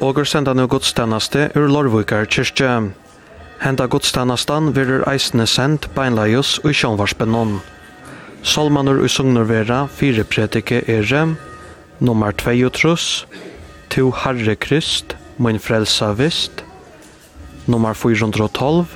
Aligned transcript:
og 0.00 0.18
er 0.18 0.24
senda 0.24 0.54
nu 0.56 0.64
godstjeneste 0.66 1.50
ur 1.56 1.68
Lorvukar 1.68 2.24
kyrkje. 2.24 2.70
Henda 3.60 3.84
godstjenesten 3.92 4.70
verur 4.72 5.02
eisne 5.10 5.44
sendt 5.44 5.90
beinleios 5.92 6.54
og 6.64 6.72
sjånvarspennon. 6.72 7.58
Solmanur 8.40 9.02
og 9.04 9.12
sungner 9.12 9.44
vera 9.44 9.82
fire 9.92 10.24
predike 10.24 10.80
ere, 10.88 11.26
nummer 12.00 12.32
2 12.32 12.70
trus, 12.72 13.26
Tu 13.90 14.08
Herre 14.22 14.56
Krist, 14.56 15.16
min 15.36 15.60
frelsa 15.60 16.14
vist, 16.16 16.64
nummer 17.66 17.92
412, 17.92 18.86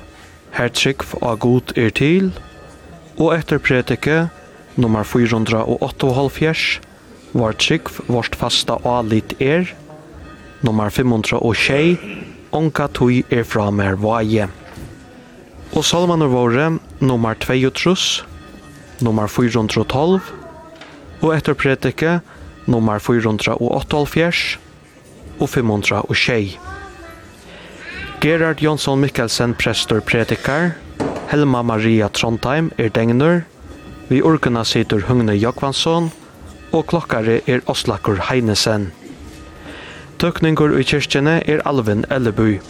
Her 0.55 0.69
trygg 0.69 1.05
av 1.21 1.39
god 1.43 1.77
er 1.77 1.91
til, 1.91 2.33
og 3.19 3.35
etter 3.35 3.59
predike, 3.59 4.29
nummer 4.77 5.05
408, 5.05 6.81
var 7.35 7.57
trygg 7.59 7.91
vårt 8.07 8.37
fasta 8.39 8.79
alit 8.87 9.35
er, 9.43 9.75
nummer 10.65 10.91
506, 10.91 11.99
Onka 12.55 12.87
tui 12.89 13.25
er 13.31 13.45
fra 13.45 13.71
mer 13.71 13.99
vaje. 14.01 14.47
Og 15.75 15.85
salmaner 15.85 16.31
våre, 16.31 16.69
nummer 17.03 17.35
2 17.35 17.71
trus, 17.75 18.25
nummer 19.03 19.29
412, 19.29 20.21
og 21.21 21.31
etter 21.35 21.55
predike, 21.59 22.21
nummer 22.71 23.03
478 23.03 24.59
og 25.41 25.49
506. 25.51 26.57
Gerard 28.23 28.63
Jonsson 28.63 29.03
Mikkelsen 29.03 29.55
prestor 29.59 30.01
predikar, 30.01 30.77
Helma 31.29 31.63
Maria 31.63 32.09
Trondheim 32.09 32.71
er 32.79 32.89
degnur, 32.89 33.43
vi 34.09 34.23
orkena 34.23 34.65
sitter 34.65 35.03
Hugne 35.09 35.35
Jakvansson, 35.37 36.13
og 36.73 36.87
klokkare 36.87 37.41
er 37.51 37.65
Oslakur 37.67 38.21
Heinesen. 38.31 38.93
Tøkningur 40.19 40.77
i 40.79 40.85
kyrkjene 40.87 41.41
er 41.51 41.63
Alvin 41.67 42.05
Elleby. 42.11 42.61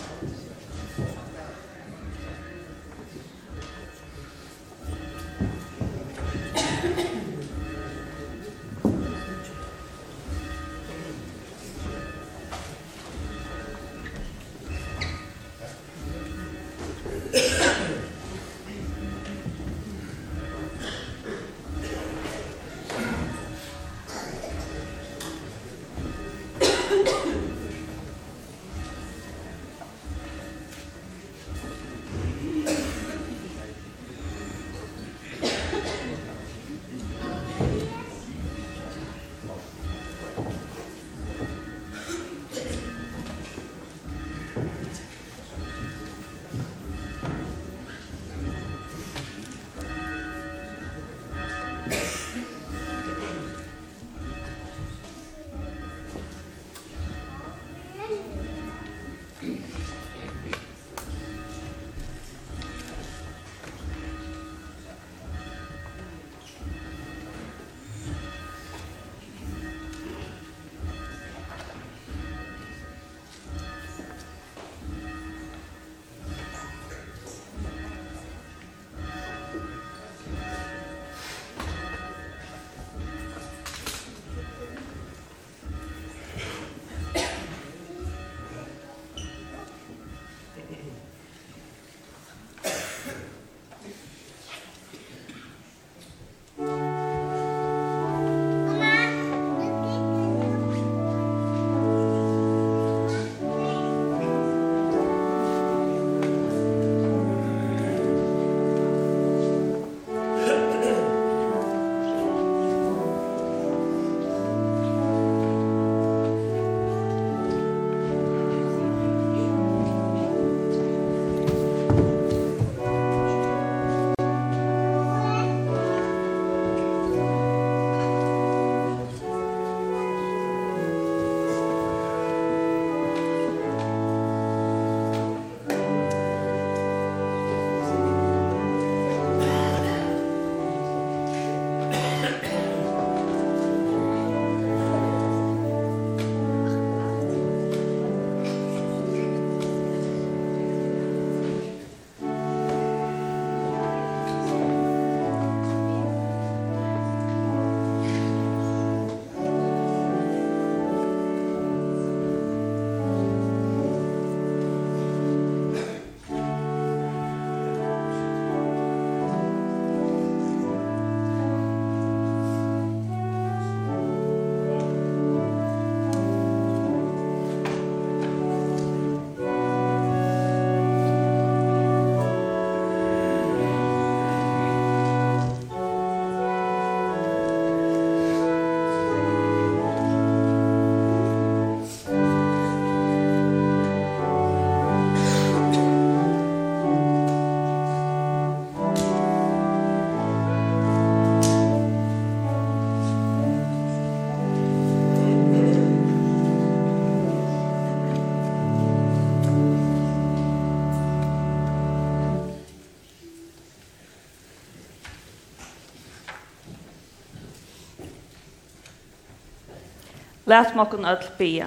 Læt 220.54 220.74
mokken 220.76 221.04
öll 221.04 221.30
bia. 221.38 221.66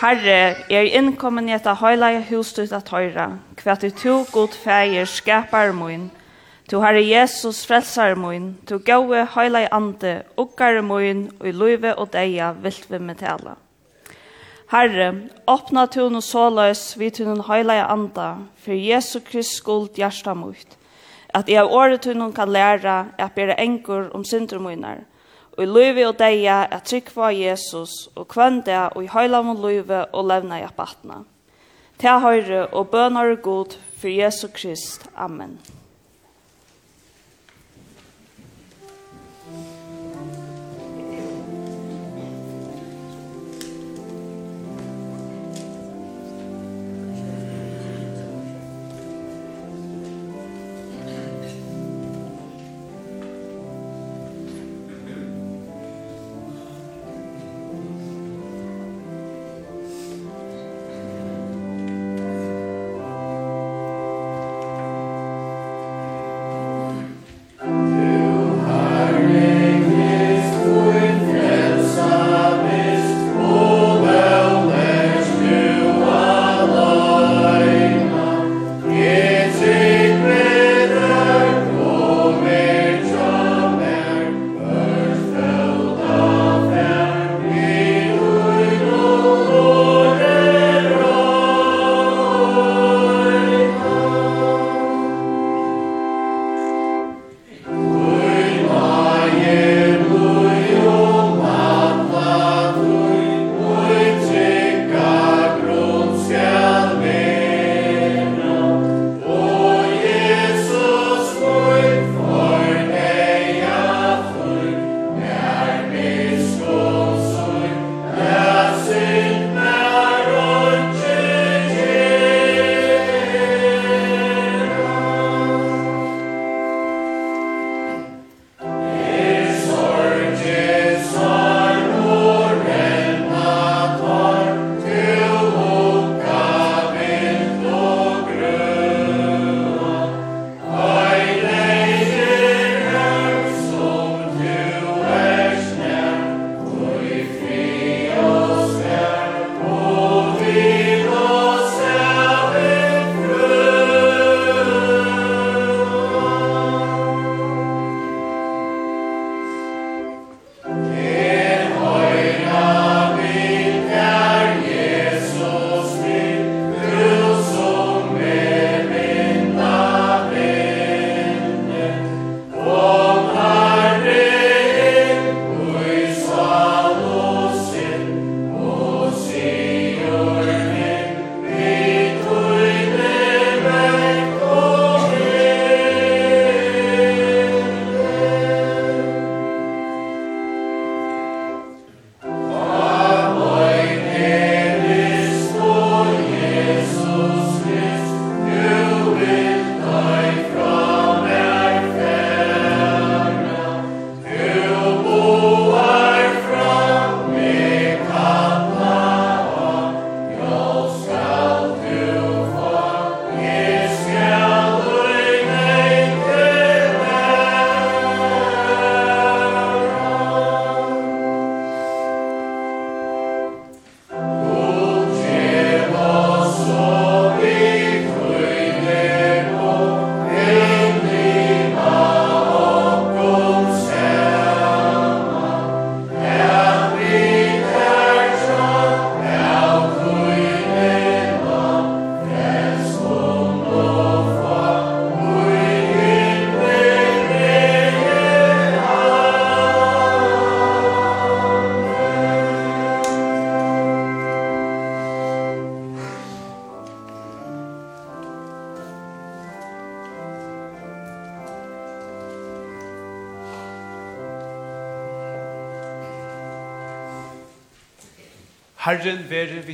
Herre, 0.00 0.54
er 0.70 0.90
innkommen 0.94 1.48
i 1.48 1.54
etta 1.56 1.72
høylaia 1.74 2.20
husstut 2.28 2.70
at 2.76 2.90
høyra, 2.94 3.24
kvart 3.58 3.86
i 3.88 3.88
to 3.90 4.20
god 4.30 4.52
feir 4.54 5.08
skapar 5.10 5.72
moin, 5.74 6.04
to 6.70 6.82
Herre 6.84 7.00
Jesus 7.02 7.64
frelsar 7.66 8.14
moin, 8.14 8.52
to 8.68 8.78
gaue 8.78 9.24
høylaia 9.34 9.72
ande, 9.74 10.12
ukkar 10.38 10.78
moin, 10.86 11.24
og 11.40 11.48
i 11.50 11.52
luive 11.52 11.96
og 11.98 12.12
deia 12.12 12.52
vilt 12.52 12.86
vi 12.92 13.00
med 13.02 13.18
tala. 13.24 13.56
Herre, 14.70 15.08
åpna 15.50 15.88
tu 15.90 16.04
no 16.12 16.20
såløs 16.22 16.84
vi 17.00 17.08
tu 17.10 17.24
nun 17.24 17.42
høylaia 17.48 17.88
anda, 17.90 18.28
for 18.62 18.78
Jesu 18.78 19.18
Krist 19.26 19.56
skuld 19.58 19.98
hjarta 19.98 20.36
moit, 20.38 20.78
at 21.34 21.50
jeg 21.50 21.64
av 21.64 21.74
året 21.74 22.06
tu 22.06 22.14
kan 22.36 22.54
læra 22.54 23.06
at 23.18 23.34
bere 23.34 23.58
enkur 23.58 24.14
om 24.14 24.24
synder 24.24 24.62
moinar, 24.62 25.02
og 25.56 25.62
i 25.62 25.66
løyve 25.70 26.08
og 26.08 26.18
deia 26.18 26.64
er 26.66 26.82
tryggva 26.82 27.30
Jesus, 27.34 28.08
og 28.14 28.26
kvann 28.28 28.62
det 28.66 28.80
og 28.94 29.04
i 29.04 29.12
høyla 29.12 29.42
mot 29.46 29.60
løyve 29.62 30.04
og 30.12 30.26
levna 30.28 30.58
i 30.60 30.66
apatna. 30.66 31.22
Ta 31.98 32.18
høyre 32.18 32.66
og 32.72 32.90
bønar 32.90 33.36
god 33.42 33.78
for 34.00 34.10
Jesu 34.10 34.48
Krist. 34.52 35.06
Amen. 35.14 35.58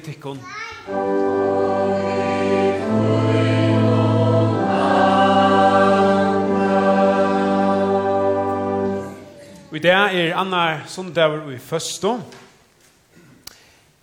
vi 0.01 0.13
tikkun. 0.13 0.39
Og 9.71 9.77
i 9.77 9.89
er 9.89 10.37
annar 10.37 10.85
sundagur 10.89 11.53
i 11.53 11.59
føstå. 11.59 12.21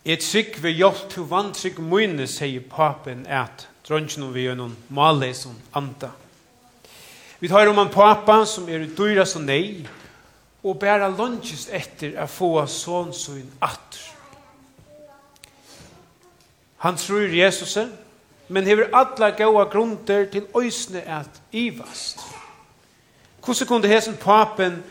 Et 0.04 0.20
trygg 0.20 0.56
vi 0.62 0.72
hjelp 0.78 1.08
til 1.10 1.26
vantrygg 1.28 1.80
mine, 1.84 2.26
sier 2.26 2.64
papen 2.64 3.26
at 3.26 3.68
dronjen 3.86 4.32
vi 4.32 4.46
gjør 4.46 4.56
noen 4.56 4.76
male 4.88 5.34
som 5.36 5.52
anta. 5.76 6.14
Vi 7.38 7.48
tar 7.48 7.68
om 7.68 7.78
en 7.78 7.92
papa 7.92 8.40
som 8.46 8.68
er 8.68 8.88
dyra 8.96 9.26
som 9.28 9.44
nei, 9.46 9.86
og 10.64 10.80
bæra 10.80 11.06
lunches 11.12 11.68
etter 11.70 12.16
å 12.18 12.26
få 12.26 12.64
sånn 12.66 13.12
som 13.14 13.36
en 13.38 13.52
Han 16.78 16.96
tror 16.96 17.34
Jesus, 17.34 17.78
men 18.48 18.64
hever 18.64 18.90
alla 18.92 19.30
gåa 19.30 19.64
grunder 19.64 20.24
til 20.24 20.46
øysne 20.56 21.00
at 21.02 21.30
ivast. 21.52 22.18
Hvordan 23.44 23.66
kunne 23.66 23.88
hesen 23.88 24.16
papen 24.16 24.82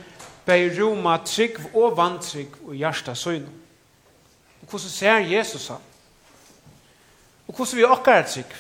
bei 0.45 0.69
Roma 0.79 1.17
trygg 1.17 1.59
og 1.73 1.97
vantrygg 1.97 2.47
og 2.67 2.73
hjärsta 2.73 3.13
søgn? 3.13 3.47
Og 4.61 4.67
hvordan 4.69 4.89
ser 4.89 5.17
Jesus 5.17 5.67
han? 5.67 5.77
Og 7.47 7.55
hvordan 7.55 7.77
vi 7.77 7.83
okkar 7.83 8.13
er 8.13 8.27
trygg? 8.27 8.55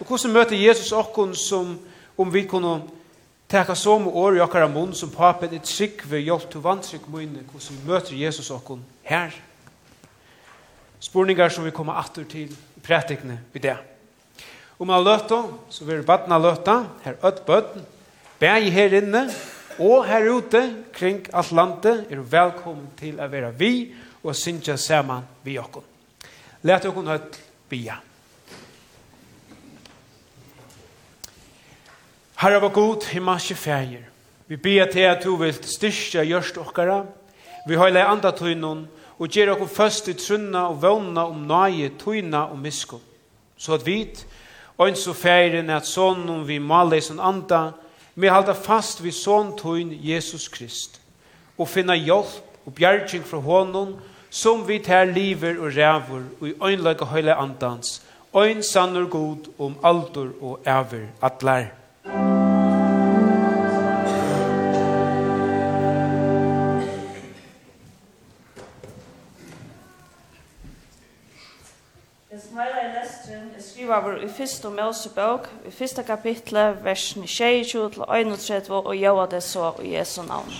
Og 0.00 0.06
hvordan 0.06 0.32
møter 0.32 0.56
Jesus 0.56 0.92
okkon 0.92 1.34
som 1.34 1.78
om 2.18 2.34
vi 2.34 2.42
kunne 2.42 2.82
teka 3.48 3.74
som 3.74 4.08
år 4.08 4.36
i 4.36 4.40
okkar 4.40 4.68
munn 4.68 4.94
som 4.94 5.10
papen 5.10 5.54
er 5.54 5.64
trygg 5.64 6.10
ved 6.10 6.20
hjelp 6.20 6.50
til 6.50 6.60
vantrygg 6.60 7.08
munne? 7.08 7.42
Hvordan 7.50 7.82
møter 7.86 8.16
Jesus 8.16 8.50
okkon 8.50 8.84
her? 9.02 9.18
Her? 9.18 9.53
spurningar 11.04 11.52
som 11.52 11.66
vi 11.66 11.74
kommer 11.74 11.98
atter 12.00 12.24
til 12.24 12.48
i 12.48 12.82
prætikne 12.84 13.38
vid 13.52 13.66
det. 13.66 13.76
Om 14.78 14.88
man 14.88 15.04
løtta, 15.04 15.42
så 15.70 15.84
vil 15.84 16.02
badna 16.02 16.38
løtta, 16.40 16.78
her 17.04 17.20
ødt 17.24 17.44
bøtten, 17.46 17.84
bæg 18.40 18.72
her 18.72 18.96
inne, 18.98 19.28
og 19.78 20.06
her 20.06 20.30
ute, 20.30 20.62
kring 20.92 21.26
alt 21.32 21.52
landet, 21.52 22.06
er 22.10 22.22
velkommen 22.22 22.88
til 22.98 23.20
å 23.20 23.28
være 23.28 23.52
vi, 23.58 23.92
og 24.24 24.36
synja 24.36 24.76
saman 24.80 25.26
vi 25.44 25.58
okkur. 25.60 25.84
Læt 26.64 26.86
okkur 26.88 27.10
høtt 27.12 27.38
bia. 27.68 27.98
Herre 32.40 32.60
var 32.60 32.72
god, 32.74 33.04
himmelske 33.12 33.54
fægir. 33.54 34.08
Vi 34.48 34.56
bia 34.56 34.86
til 34.90 35.06
at 35.08 35.24
du 35.24 35.36
vil 35.36 35.54
styrkja 35.54 36.24
gjørst 36.24 36.58
okkara. 36.60 37.04
Vi 37.68 37.76
høyla 37.76 38.02
i 38.02 38.10
andatøynun, 38.10 38.82
og 38.84 38.94
og 39.18 39.28
gjør 39.28 39.54
okkur 39.54 39.70
først 39.70 40.08
i 40.08 40.14
trunna 40.18 40.66
og 40.70 40.80
vågna 40.82 41.26
om 41.30 41.44
nøye, 41.48 41.92
tøyna 41.98 42.46
og 42.50 42.58
misko. 42.58 43.00
Så 43.56 43.74
at 43.74 43.86
vit, 43.86 44.26
og 44.78 44.96
så 44.96 45.12
færen 45.12 45.70
at 45.70 45.86
sonen 45.86 46.48
vi 46.48 46.58
maleisen 46.58 47.20
anda, 47.20 47.70
vi 48.14 48.26
halda 48.26 48.52
fast 48.52 49.02
vi 49.04 49.10
son 49.10 49.54
tøyn 49.58 49.92
Jesus 50.02 50.48
Krist, 50.48 51.00
og 51.58 51.68
finna 51.68 51.94
hjelp 51.94 52.66
og 52.66 52.74
bjergjeng 52.74 53.24
fra 53.26 53.38
hånden, 53.38 53.94
som 54.30 54.68
vi 54.68 54.78
tar 54.78 55.04
liver 55.04 55.60
og 55.60 55.76
ræver, 55.76 56.26
og 56.40 56.48
i 56.48 56.54
øynløyke 56.62 57.04
høyla 57.04 57.38
andans, 57.38 58.02
øyn 58.34 58.62
sannur 58.62 59.06
god 59.08 59.50
om 59.58 59.78
aldur 59.84 60.34
og 60.42 60.60
æver 60.66 61.06
atler. 61.22 61.83
skrivaver 73.84 74.22
i 74.24 74.28
fyrsta 74.28 74.70
Mosebok, 74.70 75.48
i 75.68 75.70
fyrsta 75.70 76.02
kapitle, 76.02 76.76
versen 76.82 77.26
22 77.26 77.90
til 77.90 78.04
31, 78.08 78.70
og 78.70 78.96
gjør 78.96 79.26
det 79.26 79.42
så 79.42 79.72
i 79.82 79.90
Jesu 79.92 80.22
navn. 80.22 80.54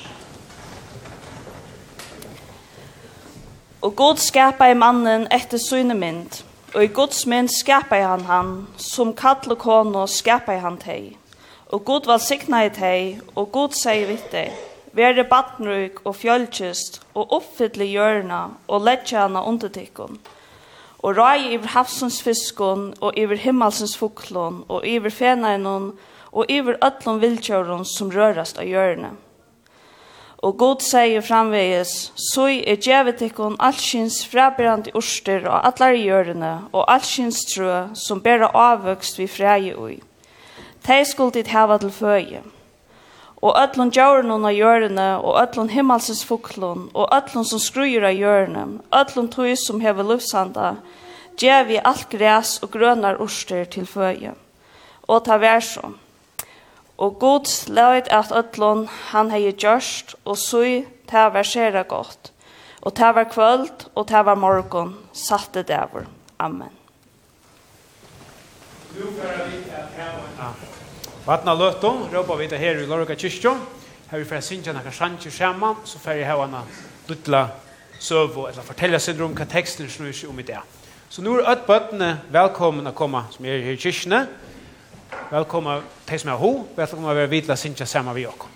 Og 3.82 3.96
Gud 3.96 4.20
skapa 4.20 4.68
i 4.68 4.76
mannen 4.76 5.24
etter 5.32 5.58
syne 5.58 5.94
mynd, 5.94 6.44
og 6.74 6.84
i 6.84 6.92
Guds 6.92 7.24
mynd 7.26 7.48
skapa 7.48 7.96
i 7.96 8.04
han 8.04 8.28
han, 8.28 8.52
som 8.76 9.14
kall 9.16 9.56
og 9.56 9.58
kono 9.58 10.04
skapa 10.06 10.58
i 10.58 10.60
han 10.60 10.76
teg. 10.76 11.16
Og 11.72 11.84
Gud 11.84 12.04
var 12.06 12.20
sikna 12.20 12.66
i 12.66 12.70
teg, 12.76 13.24
og 13.34 13.52
Gud 13.52 13.72
sier 13.72 14.04
vitt 14.10 14.28
deg, 14.32 14.52
Vere 14.92 15.24
badnruk 15.24 16.04
og 16.04 16.14
fjölkist, 16.14 17.00
og 17.14 17.32
oppfylle 17.32 17.88
hjørna, 17.88 18.46
og 18.68 18.84
letja 18.84 19.24
hana 19.24 19.48
undertikkun 19.48 20.20
og 21.04 21.18
rai 21.18 21.52
iver 21.52 21.74
havsens 21.74 22.22
fiskon, 22.24 22.94
og 23.00 23.18
iver 23.20 23.36
himmelsens 23.36 23.96
fuklon, 24.00 24.62
og 24.68 24.86
iver 24.88 25.12
fenainon, 25.12 25.92
og 26.32 26.48
iver 26.48 26.78
öllon 26.84 27.20
vildtjauron 27.20 27.84
som 27.84 28.10
rørast 28.10 28.58
av 28.58 28.66
hjørne. 28.66 29.12
Og 30.44 30.56
god 30.60 30.80
sier 30.84 31.24
framvegis, 31.24 31.92
«Soi 32.32 32.64
er 32.68 32.80
djevet 32.80 33.22
ikkon 33.24 33.60
allsins 33.60 34.22
frabærande 34.28 34.92
orster 34.96 35.46
og 35.48 35.60
allar 35.68 35.96
hjørne, 35.96 36.54
og 36.72 36.88
allsins 36.88 37.44
trø 37.52 37.86
som 37.94 38.24
bæra 38.24 38.50
avvøkst 38.52 39.20
vi 39.20 39.28
frei 39.28 39.72
ui. 39.76 40.00
Tei 40.84 41.04
skuld 41.04 41.36
dit 41.36 41.52
hava 41.52 41.78
til 41.78 41.92
føye.» 41.92 42.44
og 43.44 43.58
öllun 43.60 43.90
djaurunun 43.92 44.46
av 44.48 44.54
hjørne, 44.56 45.08
og 45.20 45.36
öllun 45.42 45.68
himmelsens 45.68 46.22
fuklun, 46.24 46.86
og 46.94 47.10
öllun 47.12 47.44
som 47.44 47.60
skrujer 47.60 48.06
av 48.08 48.16
hjørne, 48.16 48.64
öllun 48.88 49.28
tui 49.28 49.52
som 49.60 49.82
hever 49.84 50.06
lufsanda, 50.08 50.76
gjev 51.36 51.68
vi 51.68 51.82
alt 51.84 52.08
græs 52.08 52.56
og 52.64 52.72
grønar 52.72 53.20
urster 53.20 53.66
til 53.68 53.84
føje. 53.86 54.32
Og 55.08 55.24
ta 55.26 55.36
vær 55.36 55.60
så. 55.60 55.92
Og 56.96 57.18
god 57.20 57.50
leit 57.68 58.08
at 58.08 58.32
öllun 58.32 58.86
han 59.10 59.30
hei 59.34 59.50
gjørst, 59.52 60.16
og 60.24 60.38
sui 60.40 60.86
ta 61.10 61.28
vær 61.28 61.44
sera 61.44 61.82
godt. 61.82 62.32
Og 62.80 62.94
ta 62.94 63.12
var 63.12 63.28
kvöld, 63.28 63.88
og 63.94 64.06
ta 64.08 64.22
var 64.22 64.40
morgon, 64.40 64.96
satte 65.12 65.62
dæver. 65.62 66.08
Amen. 66.38 66.72
Nu 68.94 69.10
vi 69.10 69.70
at 69.70 69.88
hava 69.96 70.54
Vatna 71.24 71.54
løtto, 71.56 71.88
råpa 72.12 72.34
vi 72.36 72.46
det 72.52 72.58
her 72.60 72.76
i 72.76 72.84
Lorga 72.84 73.14
kyrkjo. 73.16 73.54
Her 74.10 74.20
vi 74.20 74.26
får 74.28 74.42
synge 74.44 74.74
noen 74.76 74.92
sjanger 74.92 75.32
sammen, 75.32 75.78
så 75.88 75.96
får 75.96 76.18
jeg 76.18 76.26
hava 76.28 76.44
en 76.44 76.74
lutla 77.08 77.40
søv 77.96 78.36
og 78.42 78.50
eller 78.50 78.66
fortelle 78.66 79.00
seg 79.00 79.22
om 79.24 79.32
hva 79.32 79.46
teksten 79.48 79.88
snur 79.88 80.12
seg 80.12 80.28
om 80.28 80.42
i 80.42 80.44
det. 80.44 80.60
Så 81.08 81.24
nå 81.24 81.38
er 81.38 81.48
ødt 81.54 81.64
bøttene 81.64 82.10
velkommen 82.28 82.92
å 82.92 82.92
komme 82.92 83.24
som 83.32 83.48
er 83.48 83.56
her 83.56 83.72
i 83.72 83.80
kyrkjene. 83.80 84.20
Velkommen 85.30 85.88
til 86.04 86.20
som 86.20 86.34
er 86.34 86.42
ho, 86.44 86.52
velkommen 86.76 87.08
å 87.08 87.16
være 87.16 87.32
vidla 87.32 87.56
synge 87.56 87.88
sammen 87.88 88.18
vi 88.20 88.28
okkom. 88.28 88.53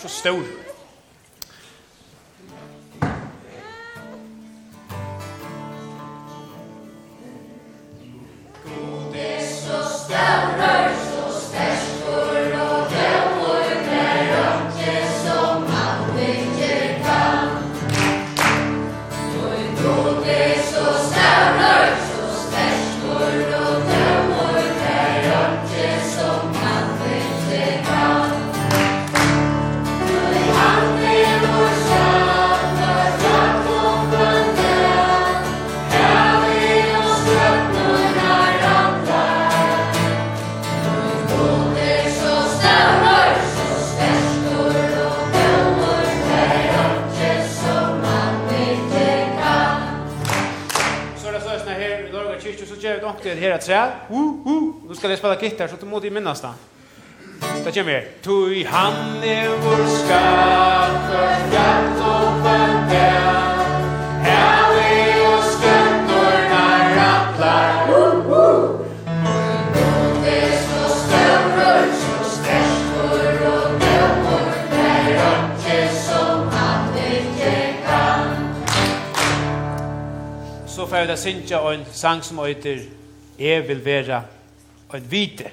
så 0.00 0.08
stor. 0.08 0.59
at 81.10 81.18
synja 81.18 81.60
en 81.72 81.84
sang 81.92 82.24
som 82.24 82.38
heter 82.44 82.78
Jeg 83.38 83.68
vil 83.68 83.84
være 83.84 84.22
en 84.94 85.10
vite. 85.10 85.50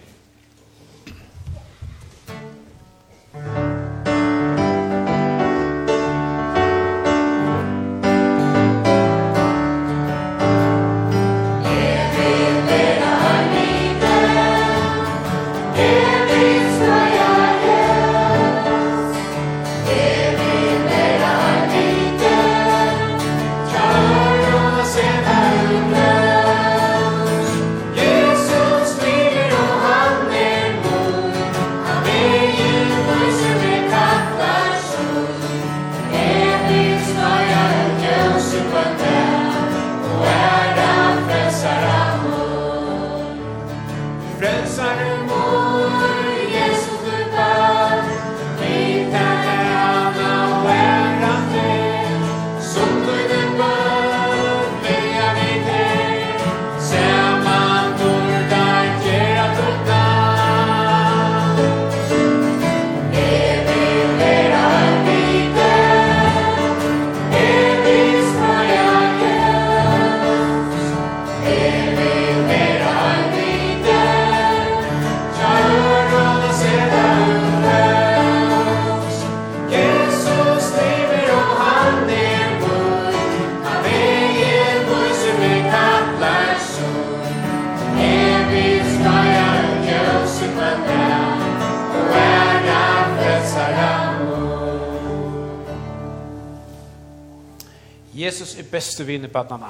beste 98.71 99.03
viner 99.03 99.29
i 99.29 99.37
annanna. 99.37 99.69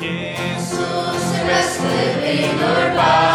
Jesus, 0.00 1.24
reste 1.46 2.20
vinner 2.22 2.94
bara 2.96 3.29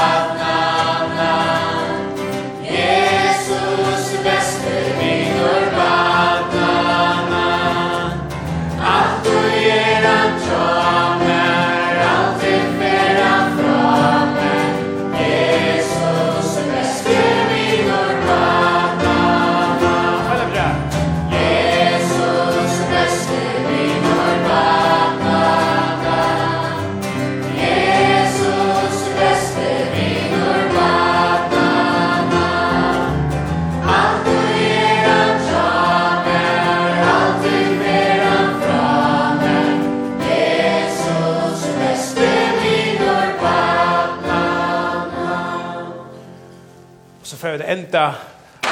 enda 47.86 48.14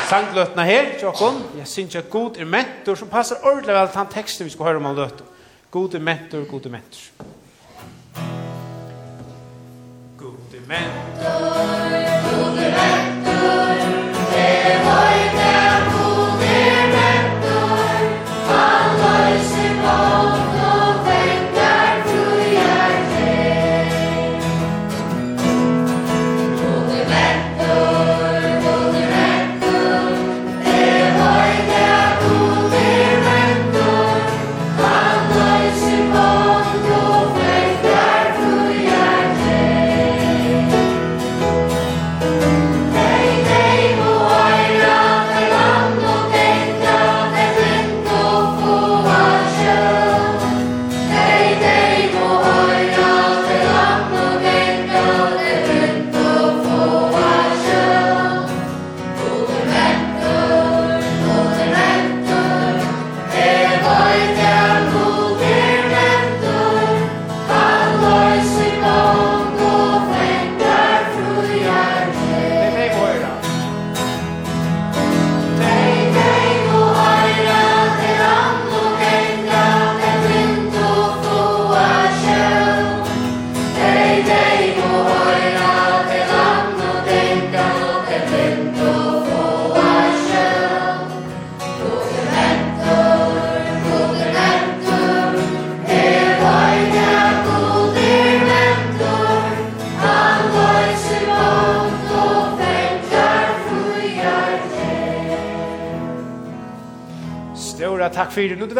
sangløtene 0.10 0.66
her, 0.66 0.86
Jokon. 1.02 1.44
Jeg 1.58 1.68
synes 1.68 1.96
at 1.96 2.10
god 2.10 2.38
er 2.38 2.46
mentor 2.46 2.96
som 2.96 3.10
passer 3.10 3.36
ordentlig 3.44 3.76
vel 3.76 3.88
til 3.88 4.00
den 4.00 4.14
teksten 4.14 4.46
vi 4.46 4.52
skal 4.52 4.66
høre 4.66 4.82
om 4.82 4.86
han 4.86 4.96
løter. 4.96 5.26
God 5.72 5.94
er 5.94 6.00
mentor, 6.00 6.46
god 6.50 6.66
er 6.66 6.70
mentor. 6.70 7.28
God 10.18 10.54
er 10.54 10.68
mentor. 10.68 11.13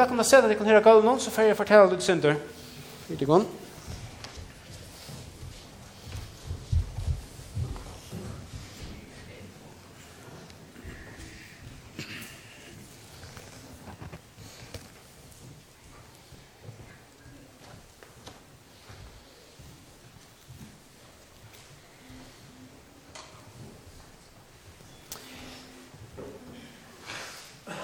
velkomna 0.04 0.24
sida 0.24 0.44
at 0.44 0.50
jeg 0.52 0.58
kan 0.58 0.68
høre 0.68 0.84
gulv 0.84 1.06
noen, 1.06 1.20
så 1.20 1.32
får 1.32 1.48
jeg 1.48 1.56
fortelle 1.56 1.92
litt 1.94 2.04
synder. 2.04 2.40
Fyrt 3.08 3.22
i 3.24 3.28
gang. 3.30 3.46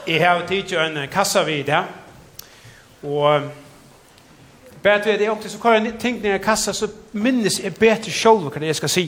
Jeg 0.10 0.26
har 0.26 0.42
tidsi 0.50 0.76
en 0.76 1.04
kassa 1.08 1.44
vid 1.46 1.68
det, 1.70 1.84
Og 3.04 3.42
bare 4.84 5.04
til 5.04 5.20
det 5.20 5.26
er 5.28 5.32
ofte, 5.32 5.50
så 5.50 5.60
kan 5.60 5.86
jeg 5.86 5.94
tenke 6.00 6.22
når 6.22 6.30
jeg 6.30 6.42
kassa, 6.42 6.74
så 6.74 6.88
minnes 7.12 7.60
jeg 7.64 7.76
bedre 7.76 8.12
selv 8.12 8.48
hva 8.50 8.66
jeg 8.66 8.76
skal 8.76 8.90
si. 8.90 9.06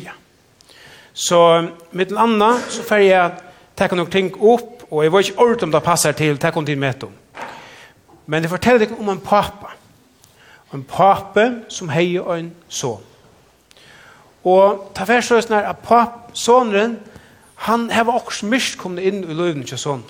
Så 1.13 1.67
med 1.91 2.05
den 2.05 2.17
andre, 2.17 2.59
så 2.69 2.83
får 2.83 3.03
jeg 3.05 3.31
takke 3.77 3.95
noen 3.95 4.11
ting 4.11 4.31
opp, 4.35 4.83
og 4.91 5.03
jeg 5.03 5.11
var 5.11 5.19
ikke 5.19 5.39
ordentlig 5.39 5.67
om 5.67 5.71
det 5.71 5.83
passer 5.83 6.11
til, 6.11 6.37
takke 6.37 6.59
om 6.59 6.65
din 6.65 6.79
møte 6.79 7.07
om. 7.07 7.13
Men 8.25 8.43
jeg 8.43 8.51
forteller 8.51 8.85
deg 8.85 8.99
om 8.99 9.09
en 9.09 9.19
pappa. 9.19 9.73
En 10.73 10.83
pappa 10.87 11.49
som 11.69 11.89
heier 11.89 12.27
en 12.35 12.51
son. 12.69 13.01
Og 14.43 14.91
ta 14.95 15.05
først 15.05 15.29
så 15.29 15.39
sånn 15.43 15.59
at 15.59 15.83
pap, 15.85 16.31
sonen, 16.33 16.97
han 17.67 17.89
har 17.93 18.09
også 18.09 18.47
mist 18.49 18.79
kommet 18.79 19.05
inn 19.05 19.21
i 19.21 19.35
løven 19.37 19.65
til 19.67 19.77
sonen. 19.77 20.05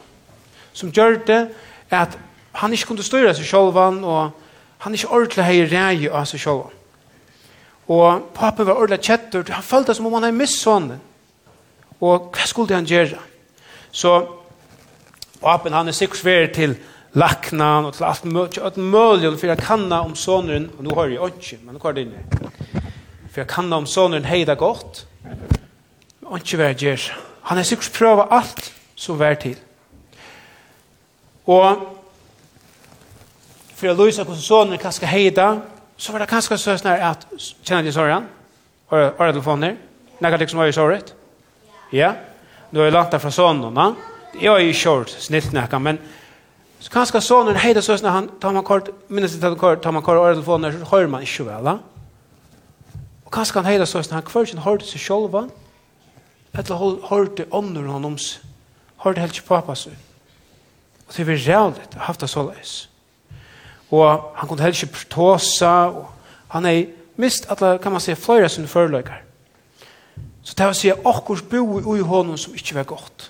Som 0.74 0.94
gjør 0.96 1.18
det 1.28 1.40
at 1.92 2.16
han 2.54 2.74
ikke 2.74 2.92
kunne 2.92 3.04
styre 3.06 3.34
seg 3.36 3.48
selv, 3.48 3.78
og 3.78 4.32
han 4.84 4.94
ikke 4.94 5.12
ordentlig 5.14 5.46
hei 5.46 5.64
rei 5.70 6.10
av 6.10 6.26
seg 6.30 6.44
selv. 6.44 6.72
Og 7.92 8.28
pappa 8.36 8.64
var 8.64 8.80
ordentlig 8.80 9.04
kjetter, 9.08 9.46
han 9.52 9.66
følte 9.66 9.96
som 9.96 10.08
om 10.08 10.14
han 10.18 10.30
hadde 10.30 10.38
mist 10.38 10.62
sånnen. 10.62 11.02
Og 12.02 12.32
hva 12.34 12.48
skulle 12.50 12.76
han 12.76 12.88
gjøre? 12.88 13.20
Så 13.92 14.14
papen 15.42 15.74
han 15.74 15.88
er 15.88 15.96
sikkert 15.96 16.22
svær 16.22 16.48
til 16.56 16.76
lakna 17.14 17.72
og 17.86 17.94
til 17.94 18.08
alt 18.08 18.26
mulig, 18.26 18.62
alt 18.64 18.78
mulig 18.78 19.32
for 19.40 19.52
jeg 19.52 19.62
kan 19.62 19.92
om 19.92 20.16
sonen, 20.16 20.70
og 20.78 20.86
nå 20.86 20.96
har 20.96 21.12
jeg 21.12 21.34
ikke, 21.36 21.60
men 21.66 21.76
nå 21.76 21.82
har 21.84 21.98
jeg 21.98 22.06
det 22.14 22.80
For 23.32 23.42
jeg 23.42 23.48
kan 23.48 23.74
om 23.74 23.86
sonen 23.86 24.26
hei 24.26 24.44
det 24.46 24.58
godt, 24.58 25.06
men 25.24 26.40
ikke 26.40 26.58
hva 26.58 26.72
jeg 26.72 26.82
gjør. 26.86 27.08
Han 27.52 27.58
er 27.58 27.68
sikkert 27.68 27.98
prøvd 27.98 28.28
alt 28.32 28.72
som 28.96 29.20
vær 29.20 29.36
til. 29.36 29.58
Og 31.46 32.01
for 33.82 33.90
å 33.90 33.98
løse 33.98 34.22
hvordan 34.22 34.44
sånne 34.46 34.78
kanskje 34.82 35.10
heida, 35.10 35.48
så 35.98 36.14
var 36.14 36.24
det 36.24 36.30
kanskje 36.30 36.58
så 36.62 36.76
snart 36.78 37.02
at, 37.06 37.26
kjenner 37.66 37.88
de 37.88 37.94
sorgen? 37.96 38.28
Året 38.92 39.34
telefoner? 39.34 39.78
Nekka 40.22 40.38
liksom 40.42 40.62
var 40.62 40.70
i 40.70 40.76
såret? 40.76 41.14
Ja. 41.92 42.14
Nå 42.72 42.82
är 42.82 42.92
jeg 42.92 42.94
langt 42.94 43.16
fra 43.22 43.32
sånne, 43.34 43.72
na? 43.74 43.88
Jeg 44.38 44.52
er 44.54 44.64
i 44.64 44.76
kjort, 44.76 45.12
snitt 45.20 45.50
nekka, 45.52 45.80
men 45.82 45.98
så 46.82 46.94
kanskje 46.94 47.22
sonen 47.22 47.58
heida 47.60 47.82
så 47.82 47.98
snart, 47.98 48.14
han 48.14 48.30
tar 48.42 48.54
man 48.56 48.66
kort, 48.66 48.90
minnes 49.10 49.34
det 49.38 49.52
kort, 49.60 49.82
tar 49.84 49.94
man 49.94 50.06
kort 50.06 50.22
året 50.22 50.38
telefoner, 50.38 50.78
så 50.78 50.88
hører 50.94 51.10
man 51.12 51.26
ikke 51.26 51.46
vel, 51.50 51.68
da? 51.68 51.76
Og 53.26 53.34
kanskje 53.34 53.60
han 53.60 53.70
heida 53.70 53.90
så 53.90 54.02
snart, 54.02 54.22
han 54.22 54.30
kvar 54.30 54.48
sin 54.50 54.64
hørte 54.64 54.88
seg 54.88 55.04
sjolva, 55.04 55.48
eller 56.54 57.02
hørte 57.10 57.50
ånden 57.52 57.90
han 57.90 58.06
om 58.06 58.18
hørte 59.02 59.22
helt 59.22 59.36
ikke 59.36 59.48
pappa 59.48 59.76
seg. 59.76 59.98
Og 61.08 61.18
det 61.18 61.28
var 61.28 61.44
rævlig 61.46 61.86
å 61.92 62.00
ha 62.00 62.08
haft 62.08 62.22
det 62.22 62.30
så 62.32 62.46
leis 62.48 62.76
og 63.92 64.32
han 64.36 64.48
kunne 64.48 64.62
heller 64.62 64.84
ikke 64.84 65.10
tåsa, 65.10 65.92
og 65.92 66.08
han 66.48 66.66
er 66.66 66.86
mist 67.16 67.50
alle, 67.52 67.78
kan 67.78 67.92
man 67.92 68.02
si, 68.02 68.16
flere 68.16 68.50
sine 68.50 68.68
forløyker. 68.68 69.20
Så 70.44 70.56
det 70.58 70.66
var 70.66 70.74
å 70.74 70.78
si 70.78 70.90
at 70.90 71.06
akkur 71.06 71.44
bo 71.52 71.96
i 71.96 72.06
hånden 72.06 72.40
som 72.40 72.56
ikke 72.56 72.80
var 72.80 72.88
godt. 72.90 73.28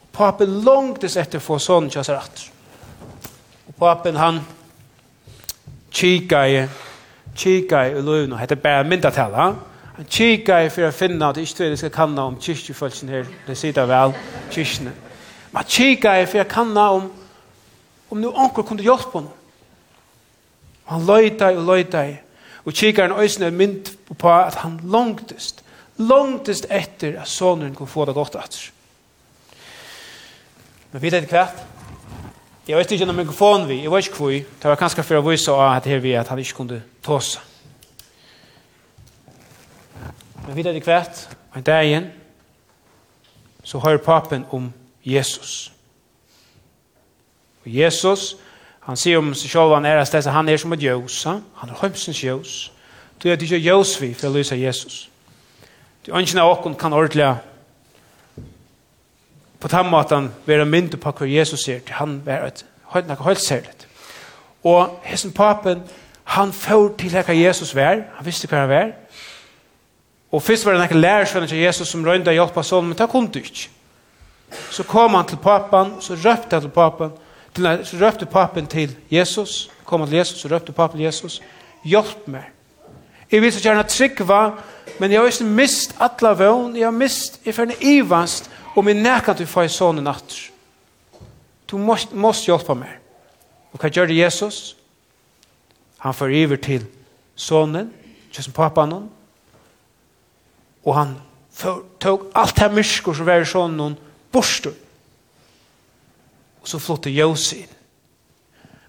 Og 0.00 0.12
papen 0.16 0.60
langtes 0.64 1.18
etter 1.20 1.42
få 1.42 1.58
sånn 1.60 1.90
kjøs 1.92 2.12
rett. 2.14 2.44
Og 3.68 3.74
papen 3.78 4.16
han 4.16 4.40
kika 5.92 6.44
i, 6.48 6.62
kika 7.36 7.84
i 7.90 7.98
løyvn, 8.00 8.32
og 8.32 8.40
hette 8.40 8.56
bare 8.56 8.86
myndatel, 8.88 9.34
han. 9.34 9.58
Han 9.98 10.06
kika 10.06 10.62
i 10.62 10.70
for 10.70 10.86
å 10.86 10.94
finne 10.94 11.26
at 11.26 11.40
ikke 11.42 11.72
det 11.72 11.80
skal 11.80 11.92
kanna 11.94 12.28
om 12.30 12.38
kyrkjefølsen 12.40 13.10
her, 13.12 13.26
det 13.46 13.58
sitter 13.58 13.88
vel, 13.90 14.14
kyrkjene. 14.54 14.94
Men 15.52 15.66
kika 15.68 16.14
i 16.20 16.28
for 16.30 16.44
å 16.44 16.48
kanna 16.48 16.86
om, 16.96 17.10
om 18.08 18.22
nu 18.22 18.30
anker 18.30 18.64
kunne 18.64 18.86
hjelpe 18.86 19.18
honom 19.18 19.37
han 20.88 21.06
løyta 21.06 21.52
og 21.56 21.64
løyta 21.66 22.02
i. 22.08 22.16
og 22.64 22.72
kikaren 22.72 23.12
øysene 23.20 23.46
er 23.46 23.50
mynd 23.50 23.92
på 24.18 24.32
at 24.32 24.54
han 24.64 24.80
langtest 24.84 25.64
langtest 25.98 26.66
etter 26.70 27.20
at 27.20 27.28
sonen 27.28 27.74
kunne 27.74 27.88
få 27.88 28.04
det 28.04 28.14
godt 28.14 28.36
etter 28.38 28.70
men 30.92 31.02
vet 31.02 31.12
vet 31.12 31.28
hvert 31.28 31.64
Jeg 32.68 32.76
vet 32.76 32.90
ikke 32.92 33.08
om 33.08 33.14
mikrofonen 33.14 33.68
vi, 33.68 33.82
jeg 33.82 33.90
vet 33.90 34.06
ikke 34.06 34.16
hvor, 34.16 34.30
det 34.30 34.64
var 34.64 34.76
kanskje 34.76 35.02
for 35.02 35.16
å 35.16 35.24
vise 35.24 35.52
at 35.52 35.86
her 35.88 36.02
vi 36.04 36.12
at 36.12 36.28
han 36.28 36.38
ikke 36.38 36.54
kunne 36.54 36.82
tåse. 37.02 37.40
Men 40.48 40.56
vi 40.56 40.62
det 40.62 40.82
kvart, 40.82 41.28
og 41.50 41.56
en 41.56 41.62
dag 41.62 41.84
igjen, 41.84 42.10
så 43.64 43.78
hører 43.78 44.04
papen 44.04 44.44
om 44.50 44.72
Jesus. 45.04 45.72
Og 47.64 47.74
Jesus, 47.76 48.36
Han 48.88 48.96
sier 48.96 49.20
om 49.20 49.34
seg 49.36 49.52
selv 49.52 49.74
han 49.76 49.84
er 49.84 50.00
at 50.00 50.30
han 50.32 50.48
er 50.48 50.56
som 50.56 50.72
et 50.72 50.82
jøs. 50.82 51.20
Han 51.28 51.68
er 51.68 51.76
høymsens 51.76 52.24
jøs. 52.24 52.72
Du 53.22 53.28
er 53.28 53.36
ikke 53.36 53.60
jøs 53.60 53.98
vi 54.00 54.14
for 54.14 54.30
å 54.30 54.32
lyse 54.38 54.56
Jesus. 54.56 55.10
Du 56.06 56.14
ønsker 56.16 56.40
av 56.40 56.54
åkken 56.54 56.78
kan 56.78 56.96
ordentlig 56.96 57.34
på 59.60 59.68
den 59.68 59.90
måten 59.90 60.30
være 60.46 60.64
mynd 60.64 60.96
på 60.96 61.12
hva 61.12 61.26
Jesus 61.28 61.66
sier 61.66 61.82
til 61.84 61.98
han 61.98 62.20
være 62.24 62.46
et 62.48 62.64
høyt 62.94 63.10
høyt 63.10 63.42
særlig. 63.42 63.74
Og 64.64 65.00
hessen 65.04 65.32
papen, 65.32 65.82
han 66.24 66.52
får 66.52 66.94
til 66.98 67.12
hva 67.12 67.34
Jesus 67.34 67.74
var. 67.76 68.06
Han 68.16 68.26
visste 68.26 68.48
hva 68.48 68.64
han 68.64 68.72
var. 68.72 68.92
Og 70.32 70.42
først 70.42 70.64
var 70.64 70.76
det 70.76 70.86
noen 70.86 71.02
lærersvenner 71.02 71.48
til 71.48 71.58
Jesus 71.60 71.88
som 71.88 72.04
røynda 72.04 72.32
hjelp 72.32 72.56
av 72.56 72.64
sånn, 72.64 72.88
men 72.88 72.96
det 72.96 73.08
kom 73.10 73.28
du 73.28 73.40
ikke. 73.40 73.68
Så 74.72 74.84
kom 74.88 75.16
han 75.16 75.26
til 75.28 75.40
papen, 75.42 75.98
så 76.00 76.16
røpte 76.16 76.56
han 76.56 76.64
til 76.64 76.72
papen, 76.72 77.12
så 77.58 77.98
røpte 78.00 78.26
papen 78.26 78.66
til 78.66 78.96
Jesus, 79.10 79.70
kom 79.84 80.06
til 80.06 80.16
Jesus, 80.16 80.40
så 80.40 80.48
røpte 80.48 80.72
papen 80.72 80.98
til 80.98 81.04
Jesus, 81.06 81.40
hjelp 81.84 82.28
meg. 82.28 82.52
Jeg 83.30 83.42
vil 83.42 83.52
så 83.52 83.60
gjerne 83.60 83.84
tryggva, 83.84 84.42
men 84.98 85.12
jeg 85.12 85.20
har 85.20 85.26
ikke 85.28 85.44
mist 85.44 85.94
alle 86.00 86.32
vøn, 86.38 86.76
jeg 86.76 86.86
har 86.86 86.94
mist, 86.96 87.40
jeg 87.44 87.54
fyrir 87.54 87.82
ivast, 87.84 88.50
og 88.76 88.84
min 88.84 89.02
nekka 89.02 89.34
til 89.34 89.46
i 89.46 89.68
sånne 89.68 90.02
natter. 90.02 90.48
Du 91.68 91.76
måste, 91.78 92.16
måste 92.16 92.48
hjelpe 92.48 92.74
meg. 92.74 92.94
Og 93.72 93.80
hva 93.80 93.90
gjør 93.92 94.08
det 94.08 94.16
Jesus? 94.16 94.76
Han 95.98 96.14
får 96.14 96.34
iver 96.34 96.56
til 96.56 96.86
sonen, 97.36 97.92
ikke 98.30 98.42
som 98.42 98.56
pappaen 98.56 98.92
hon, 98.92 99.08
og 100.84 100.94
han 100.94 101.16
tog 102.00 102.28
alt 102.38 102.60
her 102.62 102.72
mysker 102.72 103.12
som 103.14 103.26
var 103.26 103.42
i 103.42 103.48
sånen, 103.48 103.96
borstur, 104.32 104.76
og 106.60 106.68
så 106.68 106.80
flottet 106.82 107.14
Jose 107.14 107.62
inn. 107.62 107.74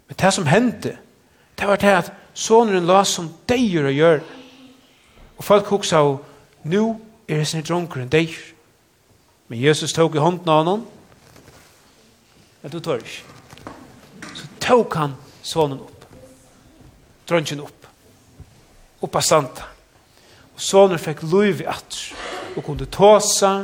Men 0.08 0.18
det 0.18 0.32
som 0.34 0.46
hendte, 0.46 0.96
det 1.58 1.68
var 1.68 1.76
det 1.76 1.92
at 1.94 2.12
sonen 2.34 2.86
la 2.86 3.02
som 3.04 3.28
deier 3.48 3.86
å 3.86 3.94
gjøre. 3.94 4.22
Og 5.38 5.44
folk 5.44 5.70
hoksa 5.70 6.02
og, 6.02 6.24
nu 6.64 6.96
er 7.28 7.40
det 7.40 7.48
sin 7.48 7.64
dronker 7.64 8.02
enn 8.02 8.12
deier. 8.12 8.40
Men 9.48 9.60
Jesus 9.60 9.94
tok 9.94 10.14
i 10.14 10.22
hånden 10.22 10.48
av 10.48 10.60
honom, 10.62 10.82
men 12.60 12.72
du 12.72 12.78
tør 12.80 13.00
ikke. 13.02 13.72
Så 14.36 14.48
tok 14.62 14.94
han 15.00 15.16
sonen 15.42 15.80
opp, 15.80 16.04
dronken 17.26 17.62
opp, 17.64 17.88
opp 19.00 19.18
av. 19.18 19.48
Og 20.54 20.62
sonen 20.62 21.02
fikk 21.02 21.24
lov 21.26 21.64
i 21.64 21.66
atter, 21.66 22.14
og 22.54 22.64
kunde 22.66 22.86
tåsa, 22.92 23.54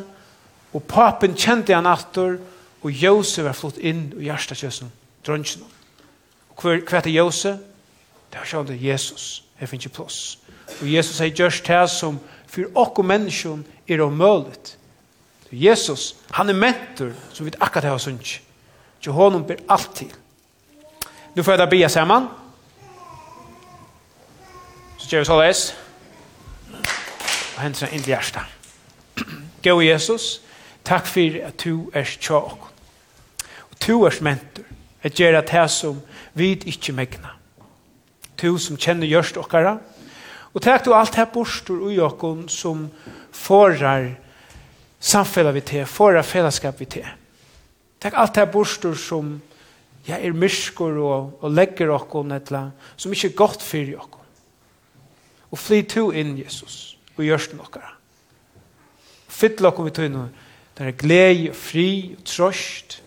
og 0.72 0.84
papen 0.88 1.36
kjente 1.38 1.74
han 1.76 1.86
atter, 1.86 2.38
og 2.38 2.55
og 2.86 2.92
Jose 2.94 3.42
var 3.42 3.56
flott 3.58 3.80
inn 3.82 4.12
i 4.14 4.28
hjertekjøsen, 4.28 4.92
drønnsjen. 5.26 5.64
Og 6.54 6.62
hver, 6.62 6.84
hver 6.86 7.02
til 7.02 7.16
Jose? 7.16 7.56
Det 8.30 8.38
var 8.38 8.46
sjående 8.46 8.76
Jesus, 8.78 9.42
jeg 9.60 9.68
finner 9.68 9.88
ikke 9.88 9.96
plass. 9.96 10.38
Og 10.80 10.86
Jesus 10.92 11.16
sier 11.18 11.34
gjørst 11.34 11.66
det 11.66 11.80
som 11.90 12.20
for 12.46 12.78
åkken 12.78 13.08
mennesken 13.10 13.64
menneskjon 13.64 13.64
er 13.90 14.04
omølet. 14.04 14.76
Jesus, 15.50 16.14
han 16.30 16.48
er 16.48 16.58
mentor 16.58 17.10
som 17.32 17.46
vi 17.46 17.54
akkurat 17.60 17.90
har 17.90 17.98
sunns. 17.98 18.38
Så 19.00 19.12
honom 19.12 19.44
ber 19.46 19.62
alt 19.68 19.90
til. 19.94 20.12
Nu 21.34 21.42
får 21.42 21.52
jeg 21.52 21.58
da 21.58 21.66
bia 21.70 21.88
sammen. 21.88 22.28
Så 24.98 25.08
gjør 25.10 25.20
vi 25.24 25.24
så 25.24 25.40
leis. 25.42 25.64
Og 27.56 27.60
henter 27.62 27.90
inn 27.90 28.02
til 28.02 28.14
hjertet. 28.14 29.26
Gå 29.62 29.80
Jesus, 29.80 30.40
takk 30.84 31.06
for 31.10 31.42
at 31.50 31.58
du 31.64 31.90
er 31.94 32.06
tjåk. 32.20 32.75
Tu 33.80 33.94
er 34.04 34.22
mentor, 34.22 34.64
et 35.04 35.14
gjør 35.14 35.38
at 35.38 35.50
det 35.52 35.66
som 35.70 36.00
vi 36.34 36.52
ikke 36.54 36.92
megna. 36.92 37.34
Tu 38.36 38.58
som 38.58 38.76
kjenner 38.76 39.08
gjørst 39.08 39.38
okkara, 39.40 39.78
og 40.56 40.62
takk 40.64 40.86
du 40.86 40.94
alt 40.96 41.16
her 41.18 41.28
bostur 41.28 41.82
ui 41.84 41.98
okkon 42.00 42.46
som 42.48 42.86
forar 43.32 44.14
samfella 45.00 45.52
vi 45.52 45.60
te, 45.60 45.84
forar 45.84 46.24
fellesskap 46.24 46.80
vi 46.80 46.88
te. 46.96 47.02
Takk 48.00 48.16
alt 48.16 48.40
her 48.40 48.48
bostur 48.48 48.96
som 48.96 49.34
ja, 50.06 50.16
er 50.16 50.32
myskor 50.32 50.96
og, 51.02 51.34
og 51.44 51.52
legger 51.52 51.92
okkon 51.92 52.32
etla, 52.36 52.70
som 52.96 53.12
ikke 53.12 53.32
er 53.34 53.36
godt 53.36 53.64
fyrir 53.64 54.00
okkon. 54.00 54.24
Og 55.52 55.60
fly 55.60 55.82
tu 55.88 56.08
inn, 56.10 56.36
Jesus, 56.40 56.96
og 57.16 57.24
gjørst 57.26 57.56
okkara. 57.60 57.92
Fyll 59.28 59.68
okkon 59.68 59.90
vi 59.90 59.96
tøyne, 59.96 60.28
der 60.78 60.90
er 60.90 60.96
glede 60.96 61.50
og 61.50 61.56
fri 61.58 61.88
og 62.16 62.24
trøst, 62.28 63.02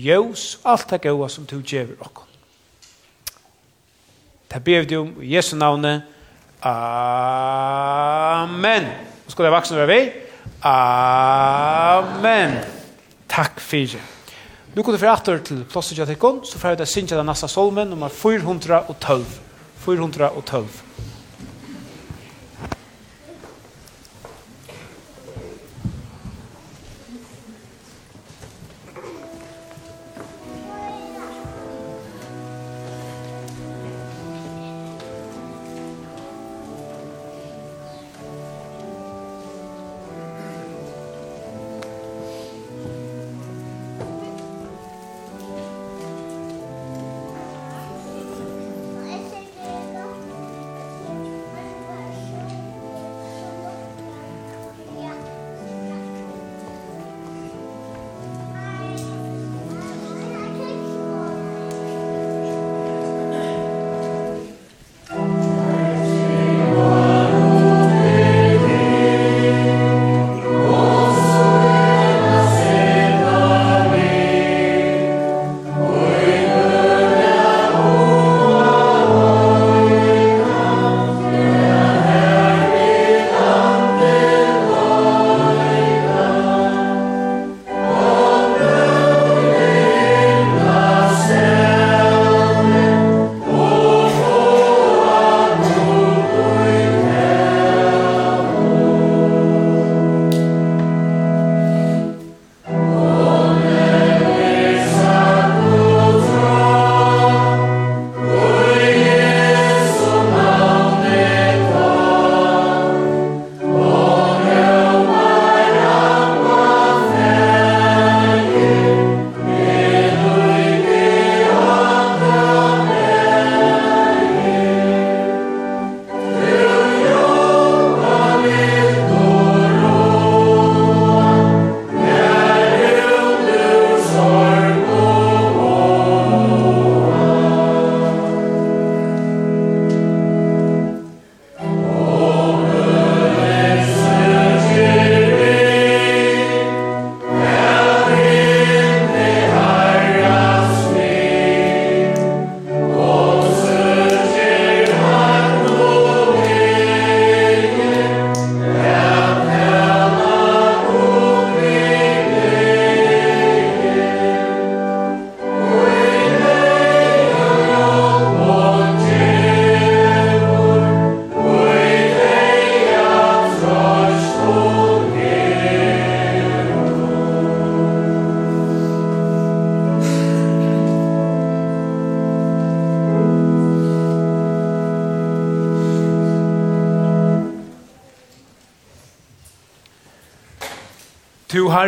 ljós, 0.00 0.58
alt 0.64 0.90
det 0.90 1.02
gode 1.06 1.28
som 1.32 1.44
du 1.46 1.60
gjør 1.60 1.94
oss. 2.00 2.26
Det 4.50 4.64
ber 4.66 4.82
vi 4.82 4.96
om 4.98 5.22
i 5.22 5.34
Jesu 5.36 5.56
navnet. 5.56 6.02
Amen. 6.66 7.52
Nå 9.24 9.30
skal 9.30 9.44
det 9.46 9.52
vaksne 9.54 9.76
være 9.78 9.92
vi? 9.92 10.10
Amen. 10.66 12.58
Takk 13.30 13.60
fyrir. 13.62 14.00
Nå 14.74 14.82
går 14.82 14.92
det 14.94 15.00
fra 15.02 15.14
etter 15.16 15.38
til 15.46 15.64
plåstet 15.70 15.98
jeg 15.98 16.18
så 16.18 16.58
får 16.58 16.68
jeg 16.68 16.78
det 16.78 16.88
synsja 16.88 17.16
den 17.18 17.26
neste 17.26 17.48
solmen, 17.48 17.88
nummer 17.90 18.08
412. 18.08 19.24
412. 19.84 21.09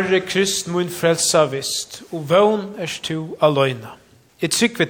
Herre 0.03 0.19
Krist 0.19 0.67
mun 0.67 0.89
frelsa 0.91 1.45
vist, 1.47 2.01
og 2.11 2.25
vøn 2.27 2.63
er 2.75 2.91
tu 3.05 3.37
aløyna. 3.39 3.93
Et 4.43 4.51
trykk 4.51 4.81
vi 4.81 4.87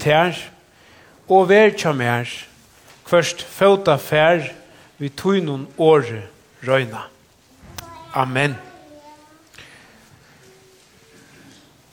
og 1.30 1.50
vær 1.50 1.70
tja 1.78 1.92
mer, 1.94 2.26
først 3.06 3.44
fauta 3.46 4.00
fær, 4.02 4.50
vi 4.98 5.10
tog 5.10 5.38
noen 5.46 5.68
åre 5.78 6.24
røyna. 6.66 7.06
Amen. 8.16 8.58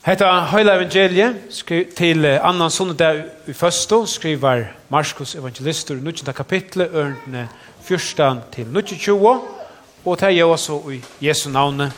Hetta 0.01 0.33
heila 0.49 0.79
evangelie 0.79 1.35
til 1.51 1.93
til 1.93 2.25
annan 2.25 2.71
sundag 2.73 3.23
i 3.47 3.53
føsto 3.53 4.05
skrivar 4.05 4.65
Markus 4.89 5.35
evangelistur 5.35 5.95
i 5.95 6.01
19. 6.01 6.33
kapitlet 6.33 6.89
ørne 6.89 7.49
14 7.83 8.41
til 8.51 8.65
20 8.97 9.41
og 10.05 10.19
det 10.19 10.23
er 10.23 10.39
jo 10.41 10.51
også 10.51 10.81
i 10.89 11.03
Jesu 11.21 11.49
navne 11.49 11.91